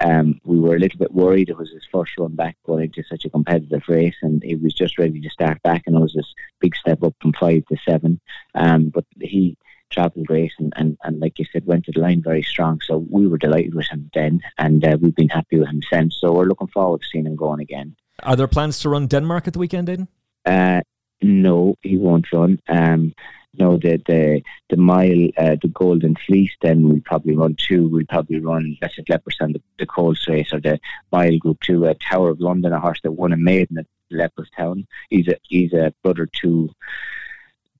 um, 0.00 0.40
we 0.44 0.58
were 0.58 0.76
a 0.76 0.78
little 0.78 0.98
bit 0.98 1.12
worried. 1.12 1.48
It 1.48 1.58
was 1.58 1.70
his 1.70 1.84
first 1.92 2.12
run 2.18 2.34
back 2.34 2.56
going 2.64 2.84
into 2.84 3.02
such 3.04 3.24
a 3.24 3.30
competitive 3.30 3.82
race, 3.88 4.16
and 4.22 4.42
he 4.42 4.54
was 4.54 4.72
just 4.72 4.98
ready 4.98 5.20
to 5.20 5.30
start 5.30 5.62
back. 5.62 5.82
And 5.86 5.96
it 5.96 6.00
was 6.00 6.14
this 6.14 6.32
big 6.60 6.74
step 6.76 7.02
up 7.02 7.14
from 7.20 7.32
five 7.38 7.64
to 7.66 7.76
seven. 7.86 8.20
Um, 8.54 8.88
but 8.88 9.04
he 9.20 9.56
travelled 9.92 10.26
great 10.26 10.52
and, 10.58 10.72
and, 10.76 10.96
and, 11.04 11.20
like 11.20 11.38
you 11.38 11.44
said, 11.52 11.66
went 11.66 11.84
to 11.84 11.92
the 11.92 12.00
line 12.00 12.22
very 12.22 12.42
strong. 12.42 12.80
So 12.86 13.04
we 13.10 13.26
were 13.26 13.38
delighted 13.38 13.74
with 13.74 13.88
him 13.88 14.10
then, 14.14 14.40
and 14.58 14.84
uh, 14.84 14.96
we've 15.00 15.14
been 15.14 15.28
happy 15.28 15.58
with 15.58 15.68
him 15.68 15.82
since. 15.92 16.18
So 16.20 16.32
we're 16.32 16.44
looking 16.46 16.68
forward 16.68 17.02
to 17.02 17.06
seeing 17.06 17.26
him 17.26 17.36
going 17.36 17.60
again. 17.60 17.96
Are 18.22 18.36
there 18.36 18.48
plans 18.48 18.80
to 18.80 18.88
run 18.88 19.06
Denmark 19.06 19.46
at 19.46 19.52
the 19.52 19.58
weekend, 19.58 19.88
Aidan? 19.88 20.08
Uh, 20.44 20.80
no, 21.22 21.76
he 21.82 21.96
won't 21.98 22.32
run. 22.32 22.58
Um, 22.68 23.12
know, 23.58 23.76
the 23.76 24.00
the 24.06 24.42
the 24.70 24.76
mile, 24.76 25.28
uh, 25.36 25.56
the 25.60 25.70
Golden 25.72 26.16
Fleece, 26.26 26.52
then 26.62 26.88
we'll 26.88 27.00
probably 27.04 27.36
run 27.36 27.56
two. 27.56 27.88
We'll 27.88 28.06
probably 28.06 28.40
run 28.40 28.76
let's 28.80 28.96
say 28.96 29.02
Leopardstown, 29.02 29.52
the, 29.52 29.62
the 29.78 29.86
Colts 29.86 30.26
race, 30.28 30.52
or 30.52 30.60
the 30.60 30.80
mile 31.10 31.36
group 31.38 31.60
two, 31.60 31.86
uh, 31.86 31.94
Tower 32.00 32.30
of 32.30 32.40
London, 32.40 32.72
a 32.72 32.80
horse 32.80 33.00
that 33.02 33.12
won 33.12 33.32
a 33.32 33.36
maiden 33.36 33.78
at 33.78 33.86
Leopardstown. 34.12 34.86
He's 35.10 35.28
a 35.28 35.36
he's 35.42 35.72
a 35.72 35.92
brother 36.02 36.28
to 36.42 36.70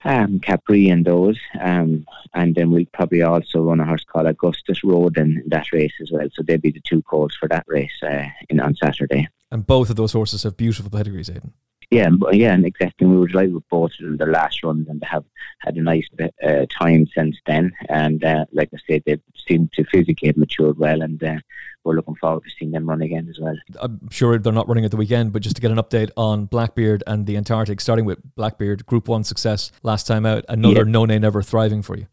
um, 0.04 0.40
Capri 0.40 0.88
and 0.88 1.04
those. 1.04 1.38
Um, 1.60 2.06
and 2.34 2.54
then 2.54 2.70
we'll 2.70 2.84
probably 2.92 3.22
also 3.22 3.62
run 3.62 3.80
a 3.80 3.86
horse 3.86 4.04
called 4.04 4.26
Auguste 4.26 4.82
Rodin 4.84 5.42
in 5.42 5.48
that 5.48 5.72
race 5.72 5.92
as 6.00 6.10
well. 6.10 6.28
So 6.32 6.42
they'll 6.42 6.58
be 6.58 6.70
the 6.70 6.82
two 6.84 7.02
calls 7.02 7.34
for 7.34 7.48
that 7.48 7.64
race 7.66 8.02
uh, 8.02 8.26
in 8.48 8.60
on 8.60 8.74
Saturday. 8.76 9.28
And 9.50 9.66
both 9.66 9.90
of 9.90 9.96
those 9.96 10.12
horses 10.12 10.44
have 10.44 10.56
beautiful 10.56 10.90
pedigrees, 10.90 11.28
Aidan. 11.28 11.52
Yeah, 11.92 12.08
yeah, 12.30 12.54
and 12.54 12.64
exactly. 12.64 13.06
We 13.06 13.18
were 13.18 13.26
delighted 13.26 13.52
with 13.52 13.68
both 13.68 13.92
of 14.00 14.06
them, 14.06 14.16
their 14.16 14.32
last 14.32 14.64
runs, 14.64 14.88
and 14.88 14.98
they 14.98 15.06
have 15.08 15.24
had 15.58 15.76
a 15.76 15.82
nice 15.82 16.08
uh, 16.42 16.64
time 16.70 17.06
since 17.14 17.36
then. 17.44 17.70
And 17.90 18.24
uh, 18.24 18.46
like 18.50 18.70
I 18.72 18.78
said, 18.86 19.02
they 19.04 19.18
seem 19.46 19.68
to 19.74 19.84
physically 19.84 20.28
have 20.28 20.38
matured 20.38 20.78
well, 20.78 21.02
and 21.02 21.22
uh, 21.22 21.36
we're 21.84 21.96
looking 21.96 22.14
forward 22.14 22.44
to 22.44 22.50
seeing 22.58 22.70
them 22.70 22.88
run 22.88 23.02
again 23.02 23.28
as 23.28 23.38
well. 23.38 23.56
I'm 23.78 24.08
sure 24.10 24.38
they're 24.38 24.54
not 24.54 24.68
running 24.68 24.86
at 24.86 24.90
the 24.90 24.96
weekend, 24.96 25.34
but 25.34 25.42
just 25.42 25.56
to 25.56 25.60
get 25.60 25.70
an 25.70 25.76
update 25.76 26.08
on 26.16 26.46
Blackbeard 26.46 27.04
and 27.06 27.26
the 27.26 27.36
Antarctic, 27.36 27.78
starting 27.78 28.06
with 28.06 28.20
Blackbeard, 28.36 28.86
Group 28.86 29.06
One 29.06 29.22
success 29.22 29.70
last 29.82 30.06
time 30.06 30.24
out, 30.24 30.46
another 30.48 30.86
yeah. 30.86 30.90
No 30.90 31.04
Nay 31.04 31.18
Never 31.18 31.42
thriving 31.42 31.82
for 31.82 31.98
you. 31.98 32.06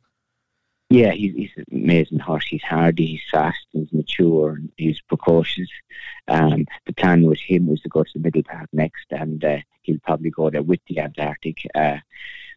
Yeah, 0.89 1.11
he's, 1.11 1.35
he's 1.35 1.51
an 1.55 1.65
amazing 1.71 2.17
horse. 2.17 2.47
He's 2.47 2.63
hardy, 2.63 3.05
he's 3.05 3.21
fast, 3.31 3.59
he's 3.71 3.93
mature, 3.93 4.59
he's 4.75 4.99
precocious. 5.01 5.69
Um, 6.27 6.65
the 6.87 6.93
plan 6.93 7.23
with 7.27 7.39
him 7.39 7.67
was 7.67 7.81
to 7.81 7.89
go 7.89 8.03
to 8.03 8.09
the 8.13 8.19
Middle 8.19 8.41
Park 8.41 8.69
next, 8.73 9.05
and 9.11 9.43
uh, 9.45 9.59
he'll 9.83 9.99
probably 9.99 10.31
go 10.31 10.49
there 10.49 10.63
with 10.63 10.79
the 10.87 10.99
Antarctic. 10.99 11.59
Uh, 11.75 11.97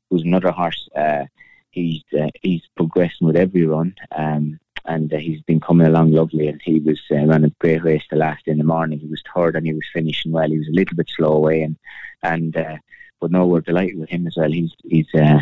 who's 0.08 0.22
another 0.22 0.50
horse? 0.50 0.88
Uh, 0.96 1.26
he's 1.72 2.02
uh, 2.18 2.30
he's 2.40 2.62
progressing 2.74 3.26
with 3.26 3.36
every 3.36 3.66
run, 3.66 3.94
um, 4.16 4.58
and 4.86 5.12
uh, 5.12 5.18
he's 5.18 5.42
been 5.42 5.60
coming 5.60 5.86
along 5.86 6.12
lovely. 6.12 6.48
And 6.48 6.60
he 6.62 6.80
was 6.80 7.02
uh, 7.10 7.26
ran 7.26 7.44
a 7.44 7.50
great 7.60 7.84
race 7.84 8.04
the 8.08 8.16
last 8.16 8.48
in 8.48 8.56
the 8.56 8.64
Morny. 8.64 8.96
He 8.96 9.08
was 9.08 9.22
third, 9.34 9.56
and 9.56 9.66
he 9.66 9.74
was 9.74 9.86
finishing 9.92 10.32
well. 10.32 10.48
He 10.48 10.58
was 10.58 10.68
a 10.68 10.72
little 10.72 10.96
bit 10.96 11.10
slow 11.10 11.34
away, 11.34 11.62
and 11.62 11.76
and 12.22 12.56
uh, 12.56 12.78
but 13.20 13.30
no, 13.30 13.46
we're 13.46 13.60
delighted 13.60 13.98
with 13.98 14.08
him 14.08 14.26
as 14.26 14.36
well. 14.38 14.50
He's 14.50 14.72
he's 14.84 15.14
uh, 15.14 15.40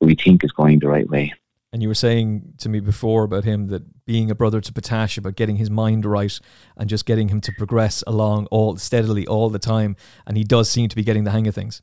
we 0.00 0.14
think 0.14 0.44
is 0.44 0.52
going 0.52 0.78
the 0.78 0.88
right 0.88 1.08
way. 1.08 1.32
And 1.72 1.82
you 1.82 1.88
were 1.88 1.94
saying 1.94 2.54
to 2.58 2.68
me 2.68 2.80
before 2.80 3.24
about 3.24 3.44
him 3.44 3.66
that 3.66 4.06
being 4.06 4.30
a 4.30 4.34
brother 4.34 4.60
to 4.60 4.72
Potash, 4.72 5.18
about 5.18 5.36
getting 5.36 5.56
his 5.56 5.70
mind 5.70 6.06
right 6.06 6.38
and 6.76 6.88
just 6.88 7.04
getting 7.04 7.28
him 7.28 7.42
to 7.42 7.52
progress 7.52 8.02
along 8.06 8.46
all 8.46 8.76
steadily 8.78 9.26
all 9.26 9.50
the 9.50 9.58
time. 9.58 9.96
And 10.26 10.36
he 10.36 10.44
does 10.44 10.70
seem 10.70 10.88
to 10.88 10.96
be 10.96 11.04
getting 11.04 11.24
the 11.24 11.30
hang 11.30 11.46
of 11.46 11.54
things. 11.54 11.82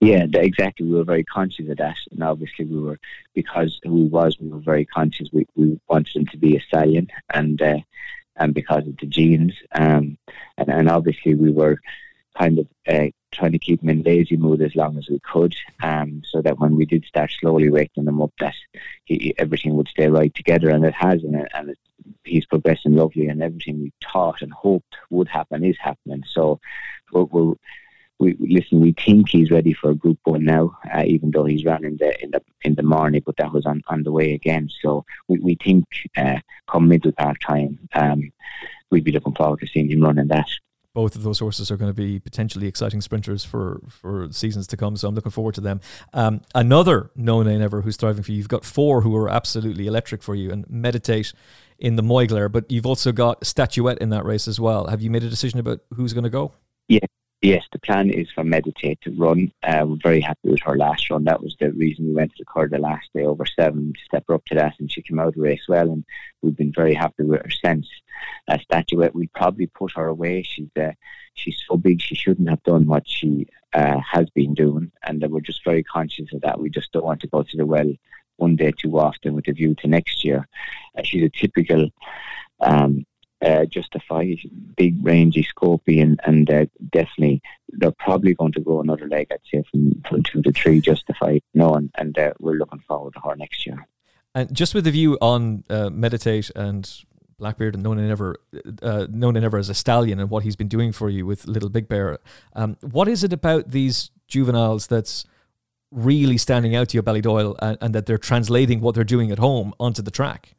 Yeah, 0.00 0.26
exactly. 0.32 0.86
We 0.86 0.96
were 0.96 1.04
very 1.04 1.24
conscious 1.24 1.68
of 1.68 1.76
that, 1.78 1.96
and 2.10 2.22
obviously 2.22 2.64
we 2.64 2.80
were 2.80 2.98
because 3.34 3.80
who 3.82 4.04
he 4.04 4.08
was. 4.08 4.38
We 4.38 4.48
were 4.48 4.58
very 4.58 4.84
conscious. 4.84 5.28
We 5.32 5.46
we 5.56 5.80
wanted 5.88 6.14
him 6.16 6.26
to 6.26 6.36
be 6.36 6.56
a 6.56 6.60
stallion, 6.60 7.08
and 7.32 7.60
uh, 7.60 7.78
and 8.36 8.54
because 8.54 8.86
of 8.86 8.96
the 8.98 9.06
genes, 9.06 9.54
um, 9.72 10.18
and 10.56 10.68
and 10.68 10.88
obviously 10.88 11.34
we 11.34 11.50
were 11.50 11.80
kind 12.36 12.58
of 12.58 12.66
uh, 12.88 13.08
trying 13.32 13.52
to 13.52 13.58
keep 13.58 13.82
him 13.82 13.90
in 13.90 14.02
lazy 14.02 14.36
mood 14.36 14.62
as 14.62 14.74
long 14.74 14.98
as 14.98 15.08
we 15.08 15.20
could, 15.20 15.54
um, 15.82 16.22
so 16.30 16.40
that 16.42 16.58
when 16.58 16.76
we 16.76 16.84
did 16.86 17.04
start 17.04 17.30
slowly 17.40 17.70
waking 17.70 18.06
him 18.06 18.22
up, 18.22 18.32
that 18.40 18.54
he, 19.04 19.34
everything 19.38 19.74
would 19.74 19.88
stay 19.88 20.08
right 20.08 20.34
together, 20.34 20.70
and 20.70 20.84
it 20.84 20.94
has, 20.94 21.22
and, 21.22 21.36
it, 21.36 21.48
and 21.54 21.70
it, 21.70 21.78
he's 22.24 22.46
progressing 22.46 22.94
lovely, 22.94 23.28
and 23.28 23.42
everything 23.42 23.80
we 23.80 23.92
thought 24.12 24.42
and 24.42 24.52
hoped 24.52 24.96
would 25.10 25.28
happen 25.28 25.64
is 25.64 25.76
happening. 25.78 26.24
So 26.26 26.60
we're, 27.12 27.24
we're 27.24 27.54
we 28.18 28.36
listen. 28.40 28.80
We 28.80 28.92
think 28.92 29.28
he's 29.28 29.50
ready 29.50 29.72
for 29.72 29.90
a 29.90 29.94
Group 29.94 30.18
One 30.24 30.44
now, 30.44 30.76
uh, 30.92 31.04
even 31.06 31.30
though 31.30 31.44
he's 31.44 31.64
running 31.64 31.96
the 31.98 32.20
in 32.22 32.32
the 32.32 32.42
in 32.62 32.74
the 32.74 32.82
Morny, 32.82 33.20
but 33.20 33.36
that 33.36 33.52
was 33.52 33.64
on, 33.64 33.82
on 33.86 34.02
the 34.02 34.10
way 34.10 34.32
again. 34.32 34.68
So 34.82 35.04
we, 35.28 35.38
we 35.38 35.54
think 35.54 35.84
uh, 36.16 36.38
come 36.66 36.88
Middle 36.88 37.12
Park 37.12 37.38
time, 37.38 37.78
um, 37.94 38.32
we'd 38.90 39.04
be 39.04 39.12
looking 39.12 39.34
forward 39.34 39.60
to 39.60 39.66
seeing 39.66 39.90
him 39.90 40.00
running 40.00 40.28
that 40.28 40.48
both 40.98 41.14
of 41.14 41.22
those 41.22 41.38
horses 41.38 41.70
are 41.70 41.76
going 41.76 41.88
to 41.88 41.94
be 41.94 42.18
potentially 42.18 42.66
exciting 42.66 43.00
sprinters 43.00 43.44
for 43.44 43.80
for 43.88 44.26
seasons 44.32 44.66
to 44.66 44.76
come. 44.76 44.96
So 44.96 45.06
I'm 45.06 45.14
looking 45.14 45.30
forward 45.30 45.54
to 45.54 45.60
them. 45.60 45.80
Um, 46.12 46.40
another 46.56 47.12
No 47.14 47.40
Nay 47.44 47.56
Never 47.56 47.82
who's 47.82 47.96
thriving 47.96 48.24
for 48.24 48.32
you. 48.32 48.38
You've 48.38 48.48
got 48.48 48.64
four 48.64 49.02
who 49.02 49.14
are 49.14 49.28
absolutely 49.28 49.86
electric 49.86 50.24
for 50.24 50.34
you 50.34 50.50
and 50.50 50.68
meditate 50.68 51.32
in 51.78 51.94
the 51.94 52.02
Moyglare, 52.02 52.50
but 52.50 52.68
you've 52.68 52.84
also 52.84 53.12
got 53.12 53.46
Statuette 53.46 53.98
in 53.98 54.08
that 54.08 54.24
race 54.24 54.48
as 54.48 54.58
well. 54.58 54.88
Have 54.88 55.00
you 55.00 55.08
made 55.08 55.22
a 55.22 55.30
decision 55.30 55.60
about 55.60 55.78
who's 55.94 56.12
going 56.12 56.24
to 56.24 56.30
go? 56.30 56.50
Yes, 57.40 57.64
the 57.70 57.78
plan 57.78 58.10
is 58.10 58.28
for 58.32 58.42
Meditate 58.42 59.00
to 59.02 59.12
run. 59.12 59.52
Uh, 59.62 59.84
we're 59.86 59.96
very 60.02 60.20
happy 60.20 60.50
with 60.50 60.62
her 60.62 60.76
last 60.76 61.08
run. 61.08 61.22
That 61.22 61.40
was 61.40 61.54
the 61.60 61.70
reason 61.70 62.06
we 62.06 62.14
went 62.14 62.34
to 62.34 62.44
the 62.44 62.68
the 62.68 62.78
last 62.78 63.08
day 63.14 63.24
over 63.24 63.46
seven 63.46 63.92
to 63.92 64.00
step 64.04 64.24
her 64.26 64.34
up 64.34 64.44
to 64.46 64.56
that, 64.56 64.74
and 64.80 64.90
she 64.90 65.02
came 65.02 65.20
out 65.20 65.28
of 65.28 65.34
the 65.34 65.42
race 65.42 65.62
well, 65.68 65.88
and 65.88 66.04
we've 66.42 66.56
been 66.56 66.72
very 66.72 66.94
happy 66.94 67.22
with 67.22 67.40
her 67.40 67.50
since. 67.64 67.86
Uh, 68.48 68.58
Statuette, 68.58 69.14
we 69.14 69.28
probably 69.28 69.68
put 69.68 69.92
her 69.94 70.08
away. 70.08 70.42
She's 70.42 70.68
uh, 70.80 70.90
she's 71.34 71.62
so 71.68 71.76
big, 71.76 72.00
she 72.00 72.16
shouldn't 72.16 72.48
have 72.48 72.62
done 72.64 72.86
what 72.88 73.08
she 73.08 73.46
uh, 73.72 74.00
has 74.00 74.28
been 74.30 74.54
doing, 74.54 74.90
and 75.04 75.24
we're 75.30 75.40
just 75.40 75.64
very 75.64 75.84
conscious 75.84 76.32
of 76.32 76.40
that. 76.40 76.58
We 76.58 76.70
just 76.70 76.90
don't 76.90 77.04
want 77.04 77.20
to 77.20 77.28
go 77.28 77.44
to 77.44 77.56
the 77.56 77.66
well 77.66 77.92
one 78.38 78.56
day 78.56 78.72
too 78.72 78.98
often 78.98 79.34
with 79.34 79.46
a 79.46 79.52
view 79.52 79.76
to 79.76 79.86
next 79.86 80.24
year. 80.24 80.48
Uh, 80.98 81.02
she's 81.04 81.22
a 81.22 81.28
typical 81.28 81.88
um, 82.58 83.06
uh, 83.44 83.64
justify 83.66 84.34
big, 84.76 84.96
rangy, 85.04 85.46
scopy, 85.56 86.02
and, 86.02 86.50
uh, 86.50 86.66
definitely 86.90 87.40
they're 87.72 87.92
probably 87.92 88.34
going 88.34 88.52
to 88.52 88.60
go 88.60 88.80
another 88.80 89.06
leg, 89.08 89.28
I'd 89.30 89.40
say, 89.52 89.62
from, 89.70 90.02
from 90.08 90.22
two 90.22 90.42
to 90.42 90.52
three, 90.52 90.80
justify, 90.80 91.38
no 91.54 91.74
and, 91.74 91.90
and 91.96 92.18
uh, 92.18 92.32
we're 92.40 92.54
looking 92.54 92.80
forward 92.80 93.14
to 93.14 93.20
her 93.20 93.36
next 93.36 93.66
year. 93.66 93.86
And 94.34 94.52
just 94.52 94.74
with 94.74 94.84
the 94.84 94.90
view 94.90 95.18
on 95.20 95.64
uh, 95.70 95.90
Meditate 95.90 96.50
and 96.56 96.90
Blackbeard 97.38 97.74
and 97.74 97.82
No 97.82 97.94
Nay 97.94 98.08
Never, 98.08 98.36
uh, 98.82 99.06
No 99.10 99.30
Nay 99.30 99.40
Never 99.40 99.58
as 99.58 99.68
a 99.68 99.74
stallion 99.74 100.18
and 100.18 100.30
what 100.30 100.42
he's 100.42 100.56
been 100.56 100.68
doing 100.68 100.92
for 100.92 101.08
you 101.08 101.24
with 101.24 101.46
Little 101.46 101.68
Big 101.68 101.88
Bear, 101.88 102.18
um, 102.54 102.76
what 102.80 103.08
is 103.08 103.22
it 103.22 103.32
about 103.32 103.70
these 103.70 104.10
juveniles 104.26 104.86
that's 104.86 105.24
really 105.90 106.36
standing 106.36 106.76
out 106.76 106.90
to 106.90 106.98
you, 106.98 107.02
Ballydoyle, 107.02 107.56
and, 107.60 107.78
and 107.80 107.94
that 107.94 108.06
they're 108.06 108.18
translating 108.18 108.80
what 108.80 108.94
they're 108.94 109.04
doing 109.04 109.30
at 109.30 109.38
home 109.38 109.72
onto 109.78 110.02
the 110.02 110.10
track? 110.10 110.54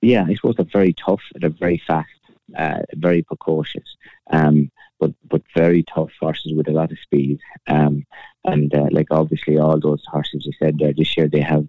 Yeah, 0.00 0.24
I 0.26 0.34
suppose 0.34 0.56
they're 0.56 0.64
very 0.64 0.92
tough. 0.92 1.22
They're 1.34 1.50
very 1.50 1.82
fast, 1.86 2.08
uh, 2.56 2.82
very 2.94 3.22
precocious, 3.22 3.96
um, 4.30 4.70
but 5.00 5.12
but 5.28 5.42
very 5.54 5.82
tough 5.82 6.10
horses 6.20 6.52
with 6.54 6.68
a 6.68 6.72
lot 6.72 6.92
of 6.92 6.98
speed. 6.98 7.40
Um, 7.66 8.06
and 8.44 8.72
uh, 8.74 8.88
like 8.90 9.08
obviously 9.10 9.58
all 9.58 9.80
those 9.80 10.04
horses 10.06 10.46
you 10.46 10.52
said 10.58 10.78
there 10.78 10.92
this 10.92 11.16
year, 11.16 11.28
they 11.28 11.40
have 11.40 11.66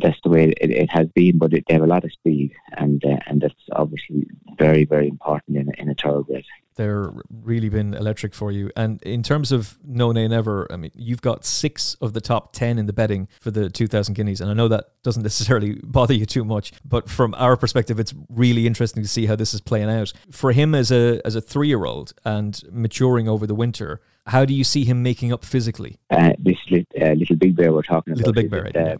that's 0.00 0.18
the 0.24 0.30
way 0.30 0.52
it, 0.60 0.70
it 0.70 0.90
has 0.90 1.08
been, 1.14 1.38
but 1.38 1.52
it, 1.52 1.64
they 1.68 1.74
have 1.74 1.82
a 1.82 1.86
lot 1.86 2.04
of 2.04 2.12
speed, 2.12 2.52
and 2.76 3.02
uh, 3.04 3.18
and 3.26 3.40
that's 3.40 3.54
obviously 3.72 4.26
very 4.58 4.84
very 4.84 5.08
important 5.08 5.56
in 5.56 5.70
in 5.78 5.90
a 5.90 5.94
thoroughbred. 5.94 6.44
They're 6.76 7.12
really 7.30 7.68
been 7.68 7.94
electric 7.94 8.34
for 8.34 8.50
you. 8.50 8.68
And 8.74 9.00
in 9.02 9.22
terms 9.22 9.52
of 9.52 9.78
no 9.84 10.10
nay 10.10 10.26
never, 10.26 10.66
I 10.72 10.76
mean, 10.76 10.90
you've 10.96 11.22
got 11.22 11.44
six 11.44 11.94
of 12.00 12.14
the 12.14 12.20
top 12.20 12.52
ten 12.52 12.78
in 12.78 12.86
the 12.86 12.92
betting 12.92 13.28
for 13.40 13.50
the 13.52 13.70
two 13.70 13.86
thousand 13.86 14.14
guineas, 14.14 14.40
and 14.40 14.50
I 14.50 14.54
know 14.54 14.68
that 14.68 14.90
doesn't 15.02 15.22
necessarily 15.30 15.80
bother 15.84 16.14
you 16.14 16.26
too 16.26 16.44
much, 16.44 16.72
but 16.84 17.08
from 17.08 17.34
our 17.34 17.56
perspective, 17.56 18.00
it's 18.00 18.14
really 18.28 18.66
interesting 18.66 19.02
to 19.02 19.08
see 19.08 19.26
how 19.26 19.36
this 19.36 19.54
is 19.54 19.60
playing 19.60 19.90
out 19.90 20.12
for 20.30 20.52
him 20.52 20.74
as 20.74 20.90
a 20.90 21.20
as 21.24 21.36
a 21.36 21.40
three 21.40 21.68
year 21.68 21.84
old 21.84 22.12
and 22.24 22.62
maturing 22.72 23.28
over 23.28 23.46
the 23.46 23.54
winter. 23.54 24.00
How 24.26 24.46
do 24.46 24.54
you 24.54 24.64
see 24.64 24.84
him 24.84 25.02
making 25.02 25.34
up 25.34 25.44
physically? 25.44 25.98
Uh, 26.08 26.30
this 26.38 26.56
little, 26.70 26.86
uh, 27.00 27.12
little 27.12 27.36
big 27.36 27.56
bear 27.56 27.72
we're 27.74 27.82
talking 27.82 28.14
about. 28.14 28.26
Little 28.26 28.32
big 28.32 28.50
bear, 28.50 28.70
uh, 28.74 28.96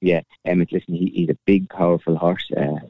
yeah, 0.00 0.20
Emmet, 0.44 0.72
listen, 0.72 0.94
he, 0.94 1.10
he's 1.14 1.30
a 1.30 1.38
big, 1.46 1.68
powerful 1.68 2.16
horse. 2.16 2.48
Uh, 2.56 2.80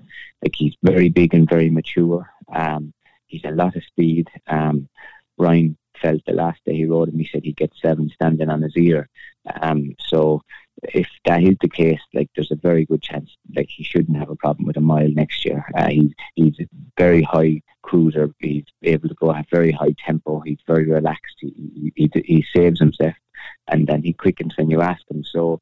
like 0.43 0.55
he's 0.55 0.75
very 0.83 1.09
big 1.09 1.35
and 1.35 1.49
very 1.49 1.71
mature. 1.71 2.29
Um, 2.53 2.93
he's 3.27 3.45
a 3.45 3.51
lot 3.51 3.77
of 3.77 3.85
speed. 3.85 4.29
Um, 4.47 4.89
Ryan 5.39 5.77
felt 6.01 6.23
the 6.27 6.33
last 6.33 6.61
day 6.65 6.75
he 6.75 6.85
rode 6.85 7.09
him, 7.09 7.19
he 7.19 7.29
said 7.31 7.45
he'd 7.45 7.57
get 7.57 7.73
seven 7.81 8.11
standing 8.11 8.51
on 8.51 8.63
his 8.63 8.77
ear. 8.77 9.09
Um, 9.61 9.95
so 9.99 10.43
if 10.83 11.09
that 11.25 11.43
is 11.43 11.57
the 11.61 11.69
case, 11.69 12.01
like 12.15 12.31
there's 12.35 12.53
a 12.53 12.57
very 12.57 12.85
good 12.85 13.03
chance 13.03 13.37
like 13.57 13.69
he 13.69 13.83
shouldn't 13.83 14.17
have 14.17 14.31
a 14.31 14.37
problem 14.37 14.67
with 14.67 14.77
a 14.77 14.81
mile 14.81 15.09
next 15.09 15.45
year. 15.45 15.65
Uh, 15.75 15.89
he's 15.89 16.13
he's 16.35 16.61
a 16.61 16.69
very 16.97 17.23
high 17.23 17.61
cruiser. 17.83 18.31
He's 18.39 18.65
able 18.83 19.09
to 19.09 19.15
go 19.15 19.33
at 19.33 19.51
very 19.51 19.73
high 19.73 19.95
tempo. 20.05 20.41
He's 20.41 20.59
very 20.67 20.85
relaxed. 20.85 21.37
He 21.41 21.93
he, 21.97 22.11
he 22.25 22.45
saves 22.55 22.79
himself, 22.79 23.15
and 23.67 23.87
then 23.87 24.03
he 24.03 24.13
quickens 24.13 24.57
when 24.57 24.71
you 24.71 24.81
ask 24.81 25.03
him. 25.11 25.25
So 25.25 25.61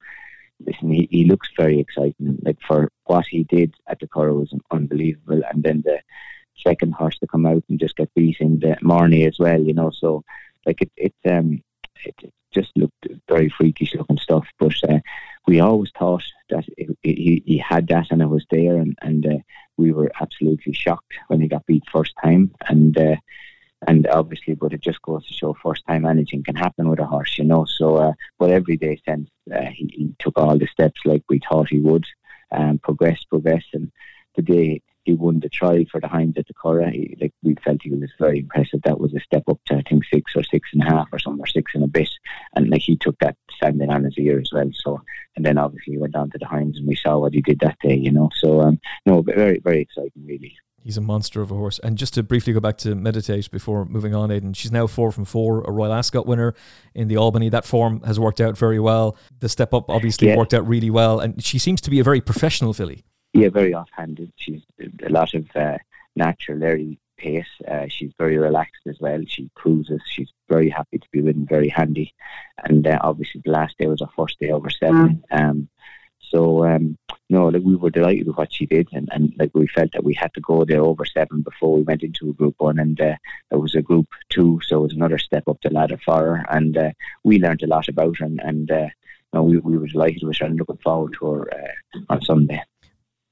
listen, 0.65 0.91
he, 0.91 1.09
he 1.11 1.25
looks 1.25 1.49
very 1.57 1.79
exciting. 1.81 2.39
Like 2.43 2.59
for 2.67 2.91
what 3.05 3.27
he 3.27 3.45
did 3.45 3.75
at 3.87 4.01
the 4.01 4.09
Curragh 4.09 4.39
was 4.39 4.55
unbelievable, 4.71 5.43
and 5.51 5.63
then 5.63 5.83
the 5.85 6.01
second 6.57 6.95
horse 6.95 7.19
to 7.19 7.27
come 7.27 7.47
out 7.47 7.63
and 7.69 7.79
just 7.79 7.97
get 7.97 8.15
beating 8.15 8.59
the 8.59 8.77
Morny 8.83 9.27
as 9.27 9.39
well, 9.39 9.61
you 9.61 9.75
know. 9.75 9.91
So 9.91 10.25
like 10.65 10.81
it 10.83 10.91
it 10.97 11.15
um 11.29 11.63
it, 12.05 12.15
it 12.23 12.33
just 12.53 12.73
looked 12.77 13.07
very 13.29 13.49
freakish 13.51 13.95
looking 13.95 14.19
stuff. 14.19 14.47
But 14.59 14.75
uh, 14.89 14.99
we 15.47 15.61
always 15.61 15.91
thought 15.99 16.25
that 16.51 16.65
he 17.03 17.43
he 17.45 17.59
had 17.59 17.89
that 17.89 18.11
and 18.11 18.23
it 18.23 18.27
was 18.27 18.47
there, 18.51 18.77
and 18.77 18.97
and 19.03 19.27
uh, 19.27 19.39
we 19.77 19.93
were 19.93 20.11
absolutely 20.21 20.73
shocked 20.73 21.15
when 21.29 21.41
he 21.41 21.49
got 21.49 21.67
beat 21.67 21.85
first 21.91 22.15
time, 22.23 22.55
and. 22.69 22.97
Uh, 22.97 23.17
and 23.87 24.07
obviously, 24.07 24.55
but 24.55 24.73
it 24.73 24.81
just 24.81 25.03
goes 25.03 25.27
to 25.27 25.35
show 25.35 25.55
first 25.63 25.85
time 25.87 26.07
anything 26.07 26.43
can 26.43 26.57
happen 26.57 26.89
with 26.89 26.99
a 26.99 27.05
horse, 27.05 27.37
you 27.39 27.45
know. 27.45 27.67
So, 27.67 27.97
uh, 27.97 28.13
but 28.39 28.51
every 28.51 28.77
day 28.77 29.01
since 29.07 29.29
uh, 29.55 29.67
he, 29.67 29.91
he, 29.93 30.15
took 30.19 30.39
all 30.39 30.59
the 30.59 30.67
steps 30.67 31.01
like 31.05 31.23
we 31.29 31.41
thought 31.47 31.69
he 31.69 31.79
would, 31.79 32.07
um, 32.53 32.79
progress, 32.79 33.23
progress, 33.25 33.65
and 33.75 33.93
today 34.35 34.81
he 35.05 35.13
won 35.13 35.41
the 35.41 35.49
trial 35.49 35.85
for 35.91 36.01
the 36.01 36.09
Hinds 36.09 36.39
at 36.39 36.47
the 36.47 36.55
Curragh. 36.55 36.93
He, 36.93 37.17
like 37.21 37.33
we 37.43 37.55
felt 37.65 37.83
he 37.83 37.91
was 37.91 38.11
very 38.19 38.41
impressive. 38.41 38.81
That 38.83 38.99
was 38.99 39.15
a 39.15 39.21
step 39.21 39.45
up 39.49 39.61
to 39.67 39.75
I 39.77 39.83
think 39.83 40.05
six 40.13 40.33
or 40.35 40.43
six 40.43 40.71
and 40.73 40.83
a 40.83 40.87
half 40.87 41.09
or 41.13 41.19
something 41.19 41.43
or 41.43 41.47
six 41.47 41.73
and 41.75 41.85
a 41.85 41.89
bit. 41.89 42.11
And 42.55 42.71
like 42.71 42.83
he 42.83 42.97
took 42.97 43.19
that 43.19 43.37
standing 43.55 43.91
on 43.91 44.07
a 44.07 44.11
year 44.17 44.41
as 44.41 44.51
well. 44.53 44.71
So 44.73 45.03
and 45.37 45.45
then 45.45 45.59
obviously 45.59 45.95
he 45.95 45.99
went 45.99 46.15
down 46.15 46.31
to 46.31 46.39
the 46.39 46.47
Hinds 46.47 46.79
and 46.79 46.89
we 46.89 46.97
saw 46.97 47.19
what 47.19 47.35
he 47.35 47.43
did 47.43 47.61
that 47.61 47.79
day. 47.81 47.95
You 47.95 48.11
know, 48.11 48.31
so 48.35 48.63
um, 48.63 48.81
no, 49.05 49.21
very 49.23 49.61
very 49.61 49.83
exciting 49.83 50.27
really. 50.27 50.57
He's 50.83 50.97
a 50.97 51.01
monster 51.01 51.43
of 51.43 51.51
a 51.51 51.55
horse. 51.55 51.81
And 51.81 51.99
just 51.99 52.15
to 52.15 52.23
briefly 52.23 52.53
go 52.53 52.61
back 52.61 52.79
to 52.79 52.95
meditate 52.95 53.51
before 53.51 53.85
moving 53.85 54.15
on, 54.15 54.31
Aidan, 54.31 54.53
she's 54.53 54.71
now 54.71 54.87
four 54.87 55.11
from 55.11 55.25
four, 55.25 55.63
a 55.63 55.73
Royal 55.73 55.93
Ascot 55.93 56.27
winner 56.27 56.55
in 56.95 57.09
the 57.09 57.17
Albany. 57.17 57.49
That 57.49 57.65
form 57.65 58.03
has 58.03 58.21
worked 58.21 58.41
out 58.41 58.57
very 58.57 58.79
well. 58.79 59.17
The 59.41 59.49
step 59.49 59.75
up 59.75 59.91
obviously 59.91 60.29
yeah. 60.29 60.37
worked 60.37 60.55
out 60.55 60.67
really 60.67 60.91
well. 60.91 61.19
And 61.19 61.43
she 61.43 61.59
seems 61.59 61.81
to 61.83 61.91
be 61.91 61.99
a 61.99 62.05
very 62.05 62.21
professional 62.21 62.73
filly. 62.73 63.05
Yeah, 63.33 63.49
very 63.49 63.75
offhanded. 63.75 64.33
She's 64.37 64.63
a 64.81 65.09
lot 65.09 65.35
of 65.35 65.45
uh, 65.57 65.79
natural, 66.15 66.63
airy 66.63 66.99
pace. 67.17 67.45
Uh, 67.69 67.87
she's 67.89 68.13
very 68.19 68.39
relaxed 68.39 68.87
as 68.87 68.99
well. 69.01 69.21
She 69.27 69.51
cruises. 69.55 70.01
She's 70.07 70.33
very 70.49 70.71
happy 70.71 70.99
to 70.99 71.09
be 71.11 71.21
ridden, 71.21 71.47
very 71.47 71.69
handy. 71.69 72.15
And 72.65 72.87
uh, 72.87 72.99
obviously, 73.03 73.43
the 73.45 73.51
last 73.51 73.77
day 73.79 73.87
was 73.87 74.01
her 74.01 74.09
first 74.17 74.39
day 74.39 74.51
over 74.51 74.71
seven. 74.71 75.23
Mm. 75.33 75.41
Um, 75.41 75.69
so 76.21 76.65
um, 76.65 76.97
no, 77.29 77.49
like 77.49 77.63
we 77.65 77.75
were 77.75 77.91
delighted 77.91 78.27
with 78.27 78.37
what 78.37 78.53
she 78.53 78.67
did, 78.67 78.89
and, 78.93 79.09
and 79.13 79.33
like 79.39 79.51
we 79.53 79.67
felt 79.67 79.93
that 79.93 80.05
we 80.05 80.15
had 80.15 80.33
to 80.35 80.41
go 80.41 80.65
there 80.65 80.83
over 80.83 81.05
seven 81.05 81.43
before 81.43 81.75
we 81.75 81.83
went 81.83 82.03
into 82.03 82.31
a 82.31 82.35
group 82.35 82.55
one, 82.59 82.79
and 82.79 83.01
uh, 83.01 83.17
it 83.51 83.57
was 83.57 83.75
a 83.75 83.83
group 83.83 84.07
two, 84.29 84.61
so 84.67 84.79
it 84.79 84.83
was 84.83 84.93
another 84.93 85.19
step 85.19 85.49
up 85.49 85.59
the 85.63 85.71
ladder 85.71 85.99
for 86.05 86.21
her, 86.21 86.47
and 86.51 86.77
uh, 86.77 86.91
we 87.25 87.39
learned 87.39 87.63
a 87.63 87.67
lot 87.67 87.89
about 87.89 88.17
her, 88.19 88.27
and, 88.27 88.41
and 88.41 88.71
uh, 88.71 89.43
we 89.43 89.59
we 89.59 89.77
were 89.77 89.89
delighted 89.89 90.23
with 90.23 90.37
her 90.39 90.47
and 90.47 90.59
looking 90.59 90.79
forward 90.79 91.15
to 91.19 91.27
her 91.27 91.51
uh, 91.53 92.01
on 92.09 92.23
Sunday. 92.23 92.63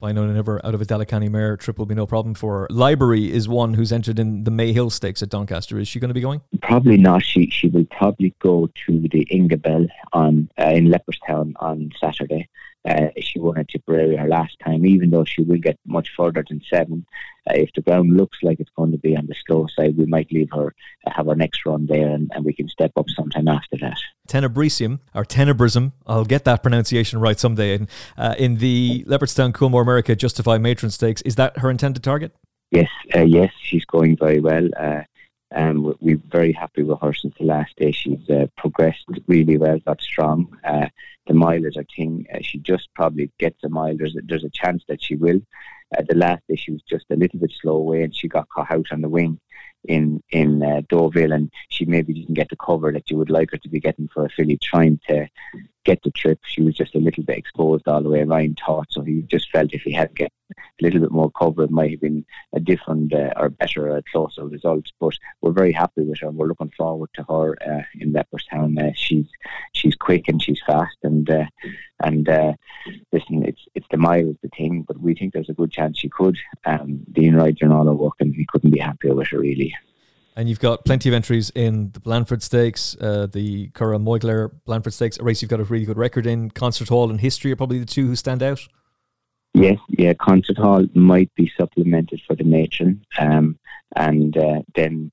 I 0.02 0.12
know 0.12 0.26
never 0.26 0.64
out 0.64 0.74
of 0.74 0.82
a 0.82 0.84
Delicani 0.84 1.30
mare, 1.30 1.56
trip 1.56 1.78
will 1.78 1.86
be 1.86 1.94
no 1.94 2.06
problem 2.06 2.34
for 2.34 2.60
her. 2.60 2.66
Library 2.70 3.32
is 3.32 3.48
one 3.48 3.74
who's 3.74 3.92
entered 3.92 4.18
in 4.18 4.44
the 4.44 4.50
May 4.50 4.72
Hill 4.72 4.90
Stakes 4.90 5.22
at 5.22 5.30
Doncaster. 5.30 5.78
Is 5.78 5.88
she 5.88 5.98
going 5.98 6.08
to 6.08 6.14
be 6.14 6.20
going? 6.20 6.42
Probably 6.62 6.96
not. 6.98 7.22
She 7.22 7.48
she 7.50 7.68
will 7.68 7.86
probably 7.86 8.34
go 8.40 8.68
to 8.86 9.00
the 9.00 9.26
Ingabelle 9.30 9.88
on 10.12 10.50
uh, 10.60 10.70
in 10.70 10.88
Leopardstown 10.88 11.54
on 11.60 11.90
Saturday. 11.98 12.48
Uh, 12.86 13.08
she 13.18 13.38
won 13.38 13.56
at 13.56 13.68
Tipperary 13.68 14.16
her 14.16 14.28
last 14.28 14.58
time, 14.62 14.84
even 14.84 15.08
though 15.10 15.24
she 15.24 15.42
will 15.42 15.58
get 15.58 15.78
much 15.86 16.10
further 16.14 16.44
than 16.46 16.60
seven. 16.68 17.06
Uh, 17.48 17.54
if 17.54 17.72
the 17.74 17.80
ground 17.80 18.14
looks 18.14 18.38
like 18.42 18.60
it's 18.60 18.70
going 18.76 18.92
to 18.92 18.98
be 18.98 19.16
on 19.16 19.26
the 19.26 19.34
slow 19.46 19.66
side, 19.74 19.96
we 19.96 20.04
might 20.04 20.30
leave 20.30 20.50
her, 20.52 20.74
uh, 21.06 21.10
have 21.10 21.26
her 21.26 21.34
next 21.34 21.64
run 21.64 21.86
there, 21.86 22.08
and, 22.08 22.30
and, 22.34 22.44
we 22.44 22.52
can 22.52 22.68
step 22.68 22.92
up 22.96 23.08
sometime 23.08 23.48
after 23.48 23.78
that. 23.80 23.98
Tenebrisium, 24.34 24.98
or 25.14 25.24
Tenebrism, 25.24 25.92
I'll 26.08 26.24
get 26.24 26.44
that 26.44 26.62
pronunciation 26.62 27.20
right 27.20 27.38
someday. 27.38 27.74
In, 27.74 27.88
uh, 28.18 28.34
in 28.36 28.56
the 28.56 29.04
Leopardstown 29.04 29.52
Coolmore 29.52 29.82
America 29.82 30.16
Justify 30.16 30.58
Matron 30.58 30.90
Stakes, 30.90 31.22
is 31.22 31.36
that 31.36 31.58
her 31.58 31.70
intended 31.70 32.02
target? 32.02 32.34
Yes, 32.72 32.88
uh, 33.14 33.20
yes, 33.20 33.52
she's 33.60 33.84
going 33.84 34.16
very 34.16 34.40
well. 34.40 34.68
Uh, 34.76 35.02
um, 35.54 35.94
we're 36.00 36.20
very 36.28 36.50
happy 36.50 36.82
with 36.82 36.98
her 37.00 37.14
since 37.14 37.34
the 37.38 37.44
last 37.44 37.76
day. 37.76 37.92
She's 37.92 38.28
uh, 38.28 38.46
progressed 38.56 39.04
really 39.28 39.56
well, 39.56 39.78
got 39.78 40.00
strong. 40.00 40.58
Uh, 40.64 40.86
the 41.28 41.34
mile 41.34 41.64
is 41.64 41.76
her 41.76 41.86
thing. 41.96 42.26
Uh, 42.34 42.38
she 42.42 42.58
just 42.58 42.88
probably 42.96 43.30
gets 43.38 43.62
a 43.62 43.68
mile. 43.68 43.96
There's 43.96 44.16
a, 44.16 44.20
there's 44.24 44.42
a 44.42 44.50
chance 44.50 44.82
that 44.88 45.00
she 45.00 45.14
will. 45.14 45.40
Uh, 45.96 46.02
the 46.08 46.16
last 46.16 46.42
day 46.48 46.56
she 46.56 46.72
was 46.72 46.82
just 46.82 47.04
a 47.12 47.16
little 47.16 47.38
bit 47.38 47.52
slow 47.52 47.76
away 47.76 48.02
and 48.02 48.12
she 48.12 48.26
got 48.26 48.48
caught 48.48 48.72
out 48.72 48.86
on 48.90 49.00
the 49.00 49.08
wing 49.08 49.38
in 49.84 50.22
in 50.30 50.62
uh, 50.62 50.82
Deauville 50.88 51.32
and 51.32 51.50
she 51.68 51.84
maybe 51.84 52.12
didn't 52.12 52.34
get 52.34 52.48
the 52.48 52.56
cover 52.56 52.92
that 52.92 53.10
you 53.10 53.16
would 53.16 53.30
like 53.30 53.50
her 53.50 53.58
to 53.58 53.68
be 53.68 53.80
getting 53.80 54.08
for 54.08 54.24
a 54.24 54.30
filly 54.30 54.58
trying 54.58 55.00
to 55.08 55.26
get 55.84 56.02
the 56.02 56.10
trip. 56.10 56.40
She 56.44 56.62
was 56.62 56.74
just 56.74 56.94
a 56.94 56.98
little 56.98 57.24
bit 57.24 57.38
exposed 57.38 57.86
all 57.86 58.02
the 58.02 58.08
way. 58.08 58.20
around, 58.20 58.58
thought 58.64 58.88
so. 58.90 59.02
He 59.02 59.22
just 59.22 59.50
felt 59.50 59.72
if 59.72 59.82
he 59.82 59.92
had 59.92 60.14
get 60.14 60.32
a 60.50 60.54
little 60.82 61.00
bit 61.00 61.10
more 61.10 61.30
cover, 61.30 61.64
it 61.64 61.70
might 61.70 61.92
have 61.92 62.00
been 62.00 62.24
a 62.54 62.60
different 62.60 63.12
uh, 63.14 63.32
or 63.36 63.50
better, 63.50 63.96
uh, 63.96 64.00
closer 64.10 64.46
result. 64.46 64.86
But 64.98 65.14
we're 65.40 65.52
very 65.52 65.72
happy 65.72 66.02
with 66.02 66.20
her. 66.20 66.30
We're 66.30 66.48
looking 66.48 66.72
forward 66.76 67.10
to 67.14 67.24
her 67.24 67.56
uh, 67.62 67.82
in 68.00 68.12
Leopardstown. 68.12 68.78
Uh, 68.78 68.92
she's 68.94 69.26
she's 69.72 69.94
quick 69.94 70.28
and 70.28 70.42
she's 70.42 70.60
fast 70.66 70.96
and 71.02 71.28
uh, 71.30 71.46
and 72.02 72.28
uh, 72.28 72.54
listen, 73.12 73.44
it's 73.44 73.62
it's 73.74 73.86
the 73.90 73.96
mile 73.96 74.28
is 74.28 74.36
the 74.42 74.48
thing, 74.56 74.84
but 74.86 74.98
we 74.98 75.14
think 75.14 75.32
there's 75.32 75.50
a 75.50 75.54
good 75.54 75.70
chance 75.70 75.98
she 75.98 76.08
could. 76.08 76.36
Um, 76.64 77.00
Dean 77.12 77.34
Wright 77.34 77.56
and 77.60 77.72
all 77.72 77.86
her 77.86 77.94
work, 77.94 78.14
and 78.20 78.34
we 78.36 78.46
couldn't 78.46 78.70
be 78.70 78.78
happier 78.78 79.14
with 79.14 79.28
her 79.28 79.40
really. 79.40 79.74
And 80.36 80.48
you've 80.48 80.60
got 80.60 80.84
plenty 80.84 81.08
of 81.08 81.14
entries 81.14 81.50
in 81.54 81.92
the 81.92 82.00
Blandford 82.00 82.42
Stakes, 82.42 82.96
uh, 83.00 83.28
the 83.30 83.68
Curragh 83.68 84.02
Moyglare 84.02 84.50
Blandford 84.66 84.92
Stakes, 84.92 85.16
a 85.18 85.22
race 85.22 85.42
you've 85.42 85.50
got 85.50 85.60
a 85.60 85.64
really 85.64 85.84
good 85.84 85.96
record 85.96 86.26
in. 86.26 86.50
Concert 86.50 86.88
Hall 86.88 87.08
and 87.08 87.20
History 87.20 87.52
are 87.52 87.56
probably 87.56 87.78
the 87.78 87.86
two 87.86 88.06
who 88.08 88.16
stand 88.16 88.42
out. 88.42 88.60
Yes, 89.54 89.78
yeah, 89.88 90.12
Concert 90.14 90.58
Hall 90.58 90.84
might 90.94 91.32
be 91.36 91.52
supplemented 91.56 92.20
for 92.26 92.34
the 92.34 92.42
matron. 92.42 93.04
Um, 93.16 93.58
and 93.94 94.36
uh, 94.36 94.62
then 94.74 95.12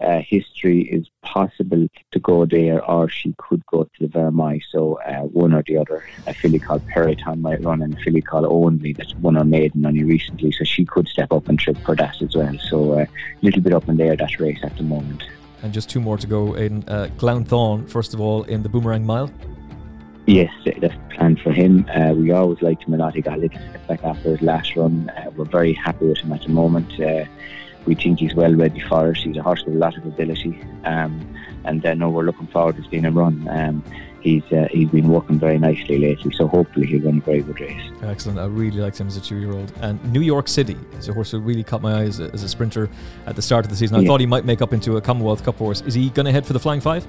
uh, 0.00 0.20
history 0.26 0.82
is 0.82 1.08
possible 1.22 1.86
to 2.12 2.18
go 2.18 2.46
there, 2.46 2.84
or 2.84 3.08
she 3.08 3.34
could 3.38 3.64
go 3.66 3.84
to 3.84 3.90
the 4.00 4.06
Vermeille. 4.06 4.62
So 4.70 5.00
uh, 5.06 5.22
one 5.22 5.52
or 5.52 5.62
the 5.66 5.76
other. 5.76 6.04
A 6.26 6.34
filly 6.34 6.58
called 6.58 6.86
Periton 6.88 7.40
might 7.40 7.62
run, 7.62 7.82
and 7.82 7.94
a 7.94 8.00
filly 8.00 8.22
called 8.22 8.46
Only 8.46 8.92
that's 8.92 9.14
won 9.16 9.34
her 9.34 9.44
maiden 9.44 9.84
only 9.86 10.04
recently. 10.04 10.52
So 10.52 10.64
she 10.64 10.84
could 10.84 11.08
step 11.08 11.32
up 11.32 11.48
and 11.48 11.58
trip 11.58 11.78
for 11.78 11.94
that 11.96 12.20
as 12.22 12.34
well. 12.34 12.56
So 12.58 12.92
uh, 12.92 13.04
a 13.04 13.08
little 13.42 13.62
bit 13.62 13.72
up 13.72 13.88
in 13.88 13.96
there 13.96 14.16
that 14.16 14.40
race 14.40 14.60
at 14.62 14.76
the 14.76 14.82
moment. 14.82 15.22
And 15.62 15.72
just 15.72 15.90
two 15.90 16.00
more 16.00 16.16
to 16.16 16.26
go, 16.26 16.54
in 16.54 16.84
Uh, 16.88 17.08
Glounthaune, 17.18 17.88
first 17.88 18.14
of 18.14 18.20
all, 18.20 18.44
in 18.44 18.62
the 18.62 18.68
Boomerang 18.68 19.04
Mile. 19.04 19.30
Yes, 20.26 20.52
that's 20.80 20.94
planned 21.14 21.40
for 21.40 21.50
him. 21.50 21.84
Uh, 21.94 22.12
we 22.14 22.30
always 22.30 22.62
liked 22.62 22.84
him 22.84 22.94
a 22.94 22.96
lot. 22.98 23.14
He 23.14 23.20
got 23.20 23.38
a 23.38 23.40
little 23.40 23.58
step 23.58 23.86
back 23.88 24.04
after 24.04 24.30
his 24.30 24.42
last 24.42 24.76
run. 24.76 25.10
Uh, 25.10 25.30
we're 25.36 25.44
very 25.44 25.72
happy 25.72 26.06
with 26.06 26.18
him 26.18 26.32
at 26.32 26.42
the 26.42 26.50
moment. 26.50 26.92
Uh, 27.00 27.24
we 27.86 27.94
think 27.94 28.20
he's 28.20 28.34
well 28.34 28.54
ready 28.54 28.80
for 28.80 29.10
it. 29.10 29.18
He's 29.18 29.36
a 29.36 29.42
horse 29.42 29.64
with 29.64 29.74
a 29.74 29.78
lot 29.78 29.96
of 29.96 30.04
ability, 30.06 30.60
um, 30.84 31.36
and 31.64 31.84
uh, 31.84 31.94
no, 31.94 32.10
we're 32.10 32.24
looking 32.24 32.46
forward 32.48 32.76
to 32.76 32.84
seeing 32.90 33.04
him 33.04 33.16
run. 33.16 33.46
Um, 33.48 33.84
he's 34.20 34.44
uh, 34.52 34.68
he's 34.70 34.88
been 34.88 35.08
working 35.08 35.38
very 35.38 35.58
nicely 35.58 35.98
lately, 35.98 36.32
so 36.32 36.46
hopefully 36.46 36.86
he'll 36.86 37.02
run 37.02 37.18
a 37.18 37.20
very 37.20 37.40
good 37.42 37.60
race. 37.60 37.90
Excellent. 38.02 38.38
I 38.38 38.46
really 38.46 38.78
liked 38.78 38.98
him 38.98 39.06
as 39.06 39.16
a 39.16 39.20
two-year-old. 39.20 39.72
And 39.80 40.02
New 40.12 40.20
York 40.20 40.48
City 40.48 40.76
is 40.98 41.08
a 41.08 41.12
horse 41.12 41.30
that 41.32 41.40
really 41.40 41.64
caught 41.64 41.82
my 41.82 42.00
eye 42.00 42.04
as 42.04 42.20
a, 42.20 42.30
as 42.32 42.42
a 42.42 42.48
sprinter 42.48 42.88
at 43.26 43.36
the 43.36 43.42
start 43.42 43.64
of 43.64 43.70
the 43.70 43.76
season. 43.76 43.96
I 43.96 44.00
yeah. 44.00 44.08
thought 44.08 44.20
he 44.20 44.26
might 44.26 44.44
make 44.44 44.62
up 44.62 44.72
into 44.72 44.96
a 44.96 45.00
Commonwealth 45.00 45.44
Cup 45.44 45.56
horse. 45.56 45.80
Is 45.82 45.94
he 45.94 46.10
going 46.10 46.26
to 46.26 46.32
head 46.32 46.46
for 46.46 46.52
the 46.52 46.60
Flying 46.60 46.80
Five? 46.80 47.06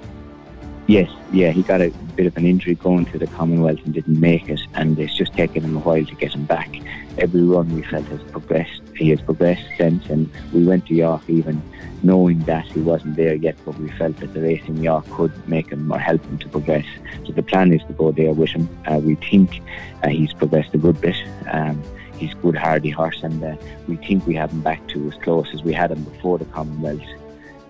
Yes, 0.91 1.09
yeah, 1.31 1.51
he 1.51 1.63
got 1.63 1.79
a 1.79 1.89
bit 2.17 2.25
of 2.25 2.35
an 2.35 2.45
injury 2.45 2.75
going 2.75 3.05
to 3.13 3.17
the 3.17 3.25
Commonwealth 3.25 3.79
and 3.85 3.93
didn't 3.93 4.19
make 4.19 4.49
it, 4.49 4.59
and 4.73 4.99
it's 4.99 5.15
just 5.15 5.31
taken 5.31 5.63
him 5.63 5.77
a 5.77 5.79
while 5.79 6.03
to 6.03 6.15
get 6.15 6.33
him 6.35 6.43
back. 6.43 6.69
Every 7.17 7.43
run 7.43 7.73
we 7.73 7.81
felt 7.81 8.03
has 8.07 8.21
progressed. 8.23 8.81
He 8.97 9.09
has 9.11 9.21
progressed 9.21 9.63
since, 9.77 10.05
and 10.07 10.29
we 10.51 10.65
went 10.65 10.87
to 10.87 10.93
York 10.93 11.21
even 11.29 11.61
knowing 12.03 12.39
that 12.39 12.65
he 12.65 12.81
wasn't 12.81 13.15
there 13.15 13.35
yet, 13.35 13.55
but 13.63 13.79
we 13.79 13.89
felt 13.91 14.17
that 14.17 14.33
the 14.33 14.41
race 14.41 14.63
in 14.67 14.83
York 14.83 15.09
could 15.11 15.31
make 15.47 15.69
him 15.69 15.89
or 15.93 15.97
help 15.97 16.25
him 16.25 16.37
to 16.39 16.49
progress. 16.49 16.85
So 17.25 17.31
the 17.31 17.43
plan 17.43 17.71
is 17.71 17.81
to 17.83 17.93
go 17.93 18.11
there 18.11 18.33
with 18.33 18.49
him. 18.49 18.67
Uh, 18.85 18.99
we 18.99 19.15
think 19.15 19.61
uh, 20.03 20.09
he's 20.09 20.33
progressed 20.33 20.73
a 20.73 20.77
good 20.77 20.99
bit. 20.99 21.15
Um, 21.49 21.81
he's 22.17 22.33
a 22.33 22.41
good 22.43 22.57
hardy 22.57 22.89
horse, 22.89 23.23
and 23.23 23.41
uh, 23.41 23.55
we 23.87 23.95
think 23.95 24.27
we 24.27 24.35
have 24.35 24.51
him 24.51 24.59
back 24.59 24.85
to 24.89 25.07
as 25.07 25.15
close 25.23 25.53
as 25.53 25.63
we 25.63 25.71
had 25.71 25.89
him 25.89 26.03
before 26.03 26.37
the 26.37 26.43
Commonwealth 26.43 26.99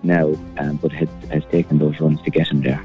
now, 0.02 0.34
um, 0.58 0.74
but 0.82 0.90
has, 0.90 1.08
has 1.30 1.44
taken 1.52 1.78
those 1.78 2.00
runs 2.00 2.20
to 2.22 2.30
get 2.32 2.48
him 2.48 2.62
there. 2.62 2.84